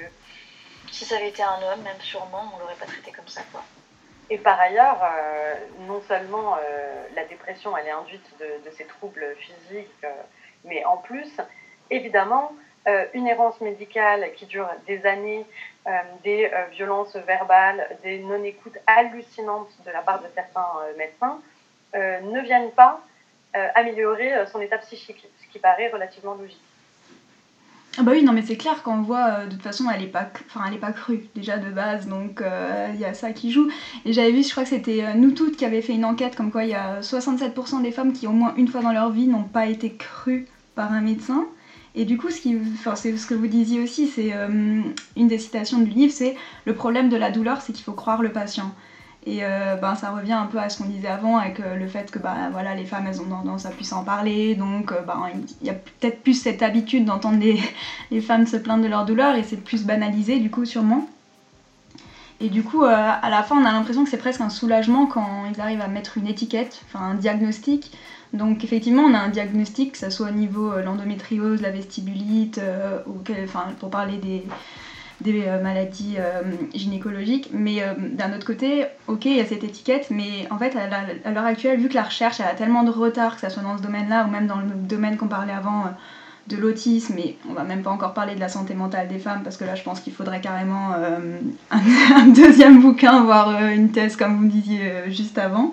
[0.91, 3.63] si ça avait été un homme, même sûrement, on l'aurait pas traité comme ça, quoi.
[4.31, 5.55] Et par ailleurs, euh,
[5.87, 6.57] non seulement
[7.15, 10.07] la dépression, elle est induite de, ces troubles physiques,
[10.65, 11.31] mais en plus,
[11.91, 12.53] évidemment,
[13.15, 15.47] une errance médicale qui dure des années,
[15.87, 15.91] euh,
[16.23, 21.41] des euh, violences verbales, des non-écoutes hallucinantes de la part de certains euh, médecins,
[21.95, 23.01] ne viennent pas
[23.77, 26.61] améliorer son état psychique, ce qui paraît relativement logique.
[27.97, 30.25] Ah bah oui, non mais c'est clair qu'on voit, de toute façon, elle est pas,
[30.25, 32.43] pas crue déjà de base, donc
[32.93, 33.69] il y a ça qui joue.
[34.05, 36.51] Et j'avais vu, je crois que c'était nous toutes qui avait fait une enquête comme
[36.51, 39.29] quoi il y a 67% des femmes qui au moins une fois dans leur vie
[39.29, 41.47] n'ont pas été crues par un médecin.
[41.95, 42.57] Et du coup, ce, qui,
[42.97, 44.83] c'est ce que vous disiez aussi, c'est euh,
[45.17, 48.21] une des citations du livre, c'est le problème de la douleur, c'est qu'il faut croire
[48.21, 48.75] le patient.
[49.27, 51.89] Et euh, ben, ça revient un peu à ce qu'on disait avant, avec euh, le
[51.89, 55.31] fait que ben, voilà, les femmes, elles ont tendance à plus en parler, donc ben,
[55.63, 57.59] il y a peut-être plus cette habitude d'entendre les,
[58.11, 61.09] les, femmes se plaindre de leur douleur, et c'est plus banalisé, du coup, sûrement.
[62.41, 65.47] Et du coup, à la fin, on a l'impression que c'est presque un soulagement quand
[65.51, 67.93] ils arrivent à mettre une étiquette, enfin un diagnostic,
[68.35, 72.59] donc effectivement, on a un diagnostic, que ce soit au niveau euh, l'endométriose, la vestibulite,
[72.59, 73.23] euh, ou
[73.79, 74.45] pour parler des,
[75.25, 76.17] des euh, maladies
[76.75, 77.51] gynécologiques.
[77.53, 77.83] Mais
[78.13, 81.81] d'un autre côté, ok, il y a cette étiquette, mais en fait, à l'heure actuelle,
[81.81, 84.31] vu que la recherche a tellement de retard, que ce soit dans ce domaine-là ou
[84.31, 85.85] même dans le domaine qu'on parlait avant
[86.47, 89.41] de l'autisme, et on va même pas encore parler de la santé mentale des femmes,
[89.43, 90.91] parce que là, je pense qu'il faudrait carrément
[91.71, 95.73] un, deuxième bouquin, voire une thèse, comme vous disiez juste avant.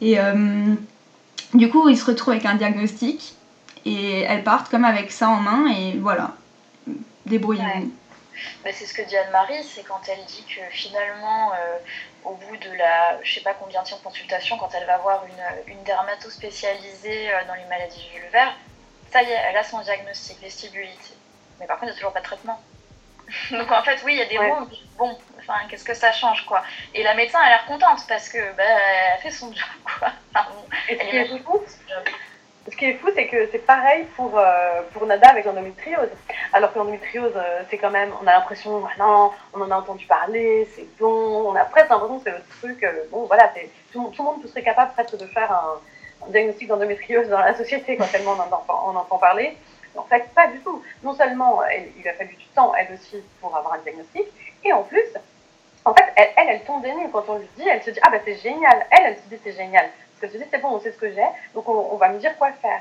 [0.00, 0.18] Et
[1.54, 3.34] du coup, ils se retrouvent avec un diagnostic
[3.84, 6.34] et elles partent comme avec ça en main et voilà,
[7.26, 7.90] débrouillez-vous.
[8.64, 11.78] Bah, c'est ce que dit Anne-Marie, c'est quand elle dit que finalement, euh,
[12.24, 15.72] au bout de la, je sais pas combien de consultation, quand elle va voir une,
[15.72, 18.54] une dermato spécialisée euh, dans les maladies vulvaires,
[19.12, 21.14] ça y est, elle a son diagnostic, vestibulite.
[21.60, 22.60] Mais par contre, il n'y a toujours pas de traitement.
[23.50, 24.68] Donc en fait, oui, il y a des mots,
[24.98, 26.62] bon, enfin, qu'est-ce que ça change, quoi?
[26.94, 29.64] Et la médecin a l'air contente parce que, bah, elle a fait son job,
[29.98, 30.12] quoi.
[30.88, 31.28] Et ce, qui est
[32.70, 36.08] ce qui est fou, c'est que c'est pareil pour, euh, pour Nada avec l'endométriose.
[36.52, 39.76] Alors que l'endométriose, euh, c'est quand même, on a l'impression, ah non, on en a
[39.76, 43.52] entendu parler, c'est bon, on a presque l'impression que c'est le truc, euh, bon, voilà,
[43.92, 47.98] tout, tout, le monde serait capable presque de faire un, diagnostic d'endométriose dans la société
[47.98, 49.58] quand tellement on en, entend parler.
[49.94, 50.82] En fait, pas du tout.
[51.02, 51.60] Non seulement
[51.98, 54.24] il a fallu du temps, elle aussi, pour avoir un diagnostic,
[54.64, 55.04] et en plus,
[55.84, 57.10] en fait, elle, elle, tombe des nues.
[57.12, 58.86] Quand on lui dit, elle se dit, ah ben c'est génial.
[58.90, 59.90] Elle, elle se dit, c'est génial.
[60.28, 62.52] Se dit, c'est bon, on sait ce que j'ai, donc on, va me dire quoi
[62.52, 62.80] faire.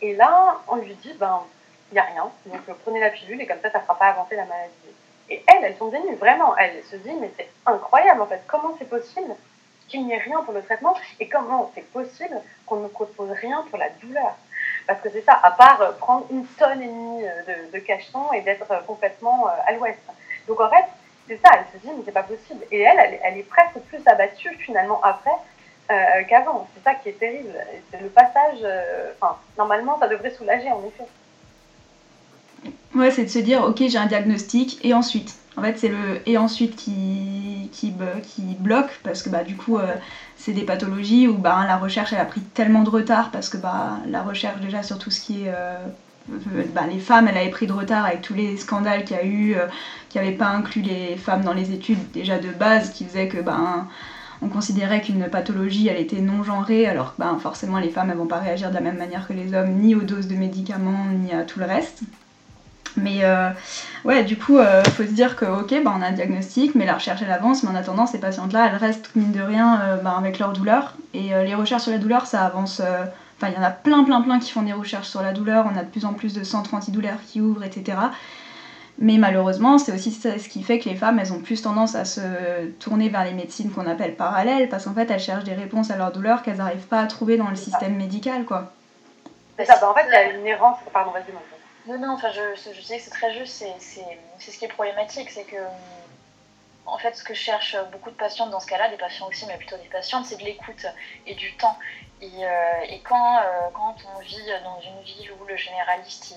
[0.00, 1.42] Et là, on lui dit, ben,
[1.90, 2.30] il n'y a rien.
[2.46, 4.72] Donc euh, prenez la pilule et comme ça, ça ne fera pas avancer la maladie.
[5.30, 6.56] Et elle, elle tombe des vraiment.
[6.56, 8.42] Elle se dit, mais c'est incroyable en fait.
[8.46, 9.34] Comment c'est possible
[9.88, 13.64] qu'il n'y ait rien pour le traitement et comment c'est possible qu'on ne propose rien
[13.70, 14.34] pour la douleur
[14.86, 17.78] parce que c'est ça, à part euh, prendre une tonne et demie euh, de, de
[17.78, 19.98] cachetons et d'être complètement à l'ouest.
[20.46, 20.84] Donc en fait,
[21.28, 22.64] c'est ça, elle se dit, mais c'est pas possible.
[22.72, 25.36] Et elle, elle, est presque plus abattue finalement après
[26.28, 26.68] qu'avant.
[26.74, 27.54] C'est ça qui est terrible.
[27.90, 28.64] C'est le passage.
[29.20, 31.08] Enfin, normalement, ça devrait soulager en effet.
[32.94, 36.20] Ouais, c'est de se dire, ok, j'ai un diagnostic, et ensuite En fait, c'est le
[36.26, 39.94] et ensuite qui, qui, qui bloque, parce que bah, du coup, euh,
[40.36, 43.56] c'est des pathologies où bah, la recherche, elle a pris tellement de retard, parce que
[43.56, 45.52] bah, la recherche, déjà, sur tout ce qui est...
[45.54, 45.76] Euh,
[46.74, 49.24] bah, les femmes, elle avait pris de retard avec tous les scandales qu'il y a
[49.24, 49.66] eu, euh,
[50.08, 53.38] qui n'avaient pas inclus les femmes dans les études déjà de base, qui faisaient que
[53.38, 53.86] bah,
[54.42, 58.16] on considérait qu'une pathologie elle était non genrée alors que ben, forcément les femmes elles
[58.16, 61.06] vont pas réagir de la même manière que les hommes ni aux doses de médicaments
[61.10, 62.02] ni à tout le reste
[62.98, 63.50] mais euh,
[64.04, 66.86] ouais, du coup, euh, faut se dire que ok, bah, on a un diagnostic, mais
[66.86, 69.96] la recherche elle avance, mais en attendant, ces patientes-là, elles restent mine de rien euh,
[69.96, 70.94] bah, avec leur douleur.
[71.14, 72.80] Et les recherches sur la douleur, ça avance.
[72.80, 75.66] Enfin, il y en a plein, plein, plein qui font des recherches sur la douleur.
[75.72, 77.96] On a de plus en plus de centres antidouleurs qui ouvrent, etc.
[79.00, 82.04] Mais malheureusement, c'est aussi ce qui fait que les femmes, elles ont plus tendance à
[82.04, 85.92] se tourner vers les médecines qu'on appelle parallèles, parce qu'en fait, elles cherchent des réponses
[85.92, 88.72] à leur douleur qu'elles n'arrivent pas à trouver dans le système médical, quoi.
[89.56, 90.78] C'est ça, bah, en fait, il y a une errance.
[90.92, 91.32] Pardon, vas-y,
[91.88, 95.30] non, non, enfin, je, je sais que c'est très juste, c'est ce qui est problématique,
[95.30, 95.56] c'est que,
[96.84, 99.56] en fait, ce que cherchent beaucoup de patientes dans ce cas-là, des patients aussi, mais
[99.56, 100.86] plutôt des patientes, c'est de l'écoute
[101.26, 101.78] et du temps.
[102.20, 106.34] Et, euh, et quand, euh, quand on vit dans une ville où le généraliste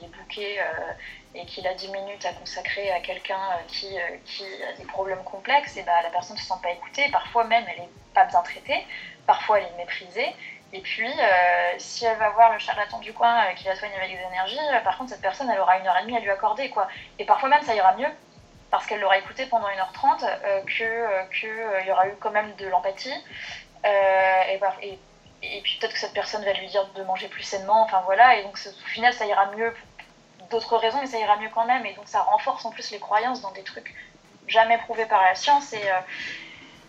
[0.00, 0.92] il, est bouqué euh,
[1.34, 3.88] et qu'il a 10 minutes à consacrer à quelqu'un qui,
[4.24, 7.44] qui, a des problèmes complexes, et bah, la personne ne se sent pas écoutée, parfois
[7.44, 8.86] même elle n'est pas bien traitée,
[9.26, 10.34] parfois elle est méprisée.
[10.74, 13.92] Et puis, euh, si elle va voir le charlatan du coin euh, qui la soigne
[13.96, 16.20] avec des énergies, euh, par contre, cette personne, elle aura une heure et demie à
[16.20, 16.68] lui accorder.
[16.68, 16.88] quoi.
[17.20, 18.08] Et parfois même, ça ira mieux,
[18.72, 20.26] parce qu'elle l'aura écouté pendant 1h30,
[20.66, 23.14] que qu'il y aura eu quand même de l'empathie.
[23.84, 24.98] Et,
[25.42, 27.82] et, puis peut-être que cette personne va lui dire de manger plus sainement.
[27.82, 29.72] Enfin voilà, et donc au final, ça ira mieux
[30.54, 31.84] d'autres raisons, mais ça ira mieux quand même.
[31.86, 33.94] Et donc ça renforce en plus les croyances dans des trucs
[34.48, 35.72] jamais prouvés par la science.
[35.72, 35.82] Et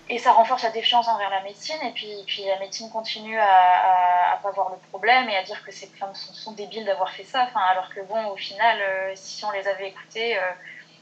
[0.07, 4.33] et ça renforce la défiance envers la médecine et puis, puis la médecine continue à,
[4.33, 7.23] à, pas voir le problème et à dire que ces femmes sont, débiles d'avoir fait
[7.23, 10.51] ça enfin, alors que bon au final euh, si on les avait écoutées euh,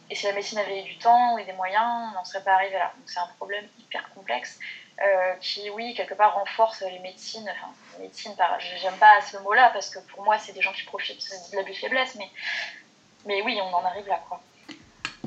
[0.09, 2.53] et si la médecine avait eu du temps et des moyens on n'en serait pas
[2.53, 4.57] arrivé là donc c'est un problème hyper complexe
[5.01, 8.35] euh, qui oui quelque part renforce les médecines enfin les médecines
[8.81, 11.55] j'aime pas ce mot là parce que pour moi c'est des gens qui profitent de
[11.55, 12.29] l'abus de faiblesse mais
[13.25, 14.39] mais oui on en arrive là quoi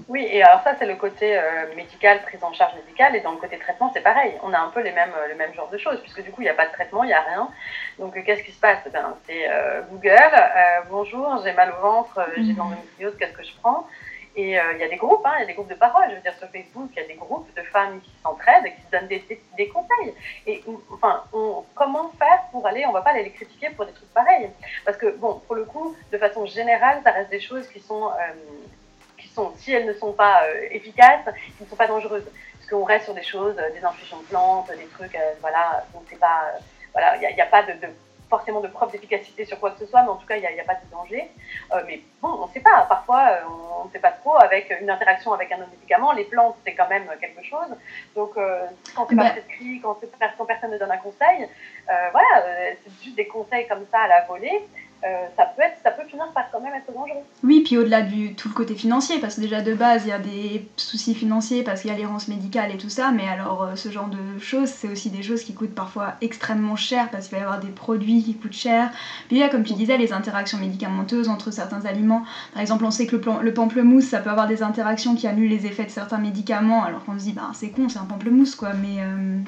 [0.09, 3.33] oui, et alors ça, c'est le côté euh, médical, prise en charge médicale, et dans
[3.33, 4.35] le côté traitement, c'est pareil.
[4.45, 6.43] On a un peu les mêmes, euh, le même genre de choses, puisque du coup,
[6.43, 7.49] il n'y a pas de traitement, il n'y a rien.
[7.99, 8.79] Donc, euh, qu'est-ce qui se passe?
[8.93, 9.49] Ben, C'est
[9.91, 10.33] Google,
[10.91, 12.59] bonjour, j'ai mal au ventre, j'ai de mhm.
[12.59, 13.89] l'endométriose, qu'est-ce que je prends?
[14.37, 16.05] Et il y a des groupes, hein, il y a des groupes de parole.
[16.11, 18.83] Je veux dire, sur Facebook, il y a des groupes de femmes qui s'entraident, qui
[18.83, 20.15] se donnent des, conseils.
[20.47, 21.25] Et enfin,
[21.75, 24.51] comment faire pour aller, on ne va pas aller les critiquer pour des trucs pareils.
[24.85, 28.11] Parce que, bon, pour le coup, de façon générale, ça reste des choses qui sont
[29.57, 31.25] si elles ne sont pas euh, efficaces,
[31.57, 32.25] qui ne sont pas dangereuses.
[32.59, 35.85] Parce qu'on reste sur des choses, euh, des infusions de plantes, des trucs, euh, voilà,
[35.93, 36.53] donc c'est pas,
[36.93, 37.73] voilà, il n'y a, pas de,
[38.29, 40.61] forcément de preuve d'efficacité sur quoi que ce soit, mais en tout cas, il n'y
[40.61, 41.31] a, pas de danger.
[41.87, 42.87] mais bon, on ne sait pas.
[42.89, 43.39] Parfois,
[43.81, 44.37] on ne sait pas trop.
[44.37, 47.69] Avec une interaction avec un autre médicament, les plantes, c'est quand même quelque chose.
[48.15, 48.35] Donc,
[48.95, 49.99] quand c'est pas prescrit, quand,
[50.39, 51.49] quand, personne ne donne un conseil,
[51.87, 52.45] voilà,
[52.85, 54.67] c'est juste des conseils comme ça à la volée.
[55.05, 57.21] Euh, ça, peut être, ça peut finir par quand même être dangereux.
[57.45, 60.13] Oui, puis au-delà du tout le côté financier, parce que déjà de base, il y
[60.13, 63.63] a des soucis financiers parce qu'il y a l'errance médicale et tout ça, mais alors
[63.63, 67.29] euh, ce genre de choses, c'est aussi des choses qui coûtent parfois extrêmement cher parce
[67.29, 68.91] qu'il va y avoir des produits qui coûtent cher.
[69.29, 72.25] Puis il y a, comme tu disais, les interactions médicamenteuses entre certains aliments.
[72.53, 75.51] Par exemple, on sait que le, le pamplemousse, ça peut avoir des interactions qui annulent
[75.51, 78.55] les effets de certains médicaments, alors qu'on se dit, bah c'est con, c'est un pamplemousse
[78.55, 79.39] quoi, mais, euh,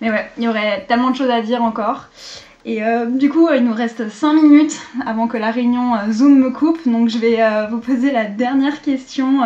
[0.00, 2.08] mais ouais, il y aurait tellement de choses à dire encore.
[2.64, 6.38] Et euh, du coup, il nous reste 5 minutes avant que la réunion euh, Zoom
[6.38, 6.78] me coupe.
[6.86, 9.40] Donc je vais euh, vous poser la dernière question.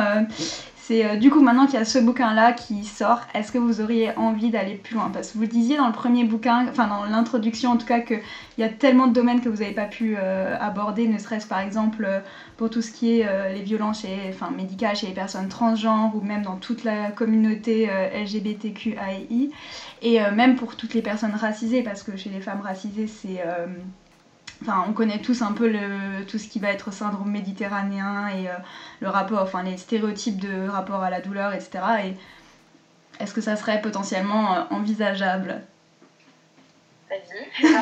[0.87, 4.16] C'est du coup, maintenant qu'il y a ce bouquin-là qui sort, est-ce que vous auriez
[4.16, 5.11] envie d'aller plus loin?
[5.12, 8.20] Parce que vous disiez dans le premier bouquin, enfin dans l'introduction en tout cas, qu'il
[8.59, 12.09] y a tellement de domaines que vous n'avez pas pu aborder, ne serait-ce par exemple
[12.57, 16.20] pour tout ce qui est les violences chez, enfin, médicales chez les personnes transgenres ou
[16.20, 19.51] même dans toute la communauté LGBTQAI.
[20.03, 23.43] Et euh, même pour toutes les personnes racisées, parce que chez les femmes racisées, c'est.
[24.62, 25.72] Euh, on connaît tous un peu
[26.28, 28.54] tout ce qui va être syndrome méditerranéen et euh,
[29.00, 31.70] le rapport, enfin les stéréotypes de rapport à la douleur, etc.
[32.04, 35.62] Et est-ce que ça serait potentiellement envisageable?
[37.09, 37.62] Vas-y.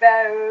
[0.00, 0.06] bah,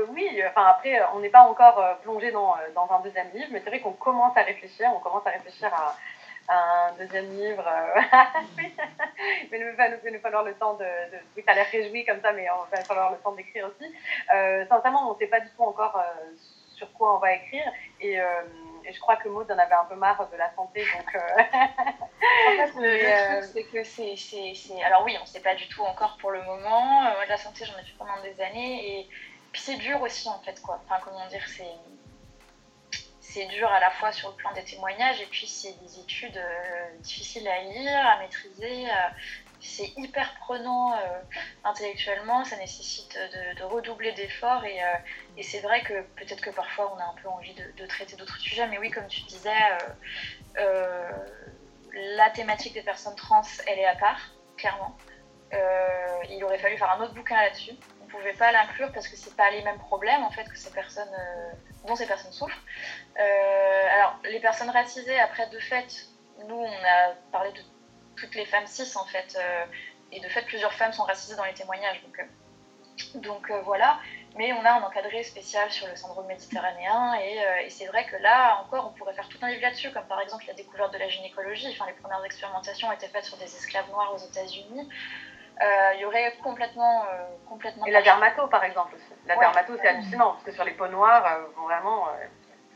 [0.10, 3.80] oui, enfin après, on n'est pas encore plongé dans, un deuxième livre, mais c'est vrai
[3.82, 5.70] qu'on commence à réfléchir, on commence à réfléchir
[6.50, 7.66] un deuxième livre.
[7.68, 8.02] Euh,
[8.58, 8.74] oui.
[9.52, 10.84] mais il va falloir le temps de.
[10.84, 13.68] de oui, ça a l'air réjoui comme ça, mais il va falloir le temps d'écrire
[13.68, 13.94] aussi.
[14.34, 16.36] Euh, sincèrement, on ne sait pas du tout encore euh,
[16.76, 17.72] sur quoi on va écrire.
[18.02, 21.16] Et, et je crois que Maud en avait un peu marre de la santé, donc.
[21.16, 25.84] en fait, le, truc, c'est que c'est, Alors oui, on ne sait pas du tout
[25.84, 27.02] encore pour le moment.
[27.02, 29.10] moi, de la santé, j'en ai fait pendant des années, et
[29.52, 30.80] puis c'est dur aussi, en fait, quoi.
[30.86, 31.76] Enfin, comment dire, c'est
[33.32, 36.38] c'est dur à la fois sur le plan des témoignages et puis c'est des études
[36.38, 38.90] euh, difficiles à lire, à maîtriser.
[38.90, 39.10] Euh,
[39.62, 40.98] c'est hyper prenant euh,
[41.64, 43.16] intellectuellement, ça nécessite
[43.58, 47.54] de, redoubler d'efforts et, c'est vrai que peut-être que parfois on a un peu envie
[47.54, 49.60] de, traiter d'autres sujets, mais oui, comme tu disais,
[51.94, 54.98] la thématique des personnes trans, elle est à part, clairement.
[56.30, 57.74] il aurait fallu faire un autre bouquin là-dessus
[58.10, 61.14] pouvait pas l'inclure parce que c'est pas les mêmes problèmes en fait que ces personnes
[61.14, 61.52] euh,
[61.88, 62.64] dont ces personnes souffrent.
[63.20, 66.08] Euh, alors les personnes racisées après de fait,
[66.48, 67.62] nous on a parlé de
[68.16, 69.66] toutes les femmes cis en fait euh,
[70.12, 72.04] et de fait plusieurs femmes sont racisées dans les témoignages
[73.16, 73.98] donc voilà.
[74.36, 78.18] Mais on a un encadré spécial sur le syndrome méditerranéen et, et c'est vrai que
[78.18, 81.00] là encore on pourrait faire tout un livre là-dessus comme par exemple la découverte de
[81.00, 81.70] la gynécologie.
[81.72, 84.88] Enfin les premières expérimentations étaient faites sur des esclaves noirs aux États-Unis.
[85.62, 87.86] Euh, il y aurait complètement, euh, complètement.
[87.86, 89.20] Et la dermato, par exemple aussi.
[89.26, 92.08] La dermato, c'est hallucinant parce que sur les peaux noires, euh, vraiment,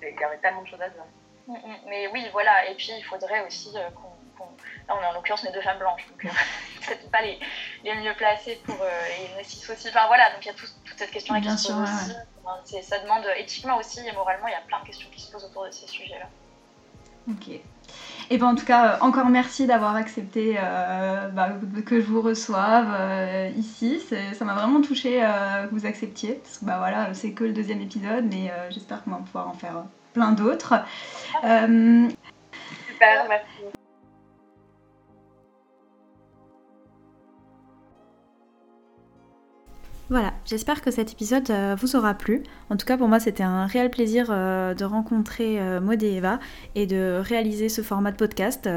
[0.01, 1.03] il y aurait tellement de choses à dire.
[1.47, 1.75] Mm, mm.
[1.87, 2.69] Mais oui, voilà.
[2.69, 4.43] Et puis, il faudrait aussi qu'on.
[4.87, 6.19] Là, on est en l'occurrence, on est deux femmes blanches, donc
[6.85, 7.39] peut-être pas les,
[7.85, 8.75] les, mieux placées pour.
[8.75, 9.65] et aussi.
[9.87, 11.89] Enfin, voilà, donc il y a toute cette question qui se pose
[12.63, 12.83] aussi.
[12.83, 15.45] Ça demande éthiquement aussi et moralement, il y a plein de questions qui se posent
[15.45, 16.27] autour de ces sujets-là.
[17.29, 17.61] Ok.
[18.29, 21.49] Et ben en tout cas, euh, encore merci d'avoir accepté euh, bah,
[21.85, 23.99] que je vous reçoive euh, ici.
[24.33, 26.35] Ça m'a vraiment touché que vous acceptiez.
[26.35, 29.53] Parce que bah, voilà, c'est que le deuxième épisode, mais j'espère qu'on va pouvoir en
[29.53, 30.75] faire plein d'autres.
[31.41, 33.82] Super, merci.
[40.09, 42.43] Voilà, j'espère que cet épisode euh, vous aura plu.
[42.69, 46.15] En tout cas, pour moi, c'était un réel plaisir euh, de rencontrer euh, Maud et
[46.15, 46.39] Eva
[46.75, 48.69] et de réaliser ce format de podcast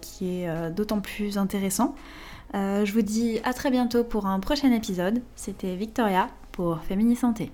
[0.00, 1.94] qui est d'autant plus intéressant.
[2.54, 5.22] je vous dis à très bientôt pour un prochain épisode.
[5.36, 7.50] C'était Victoria pour Fémini Santé.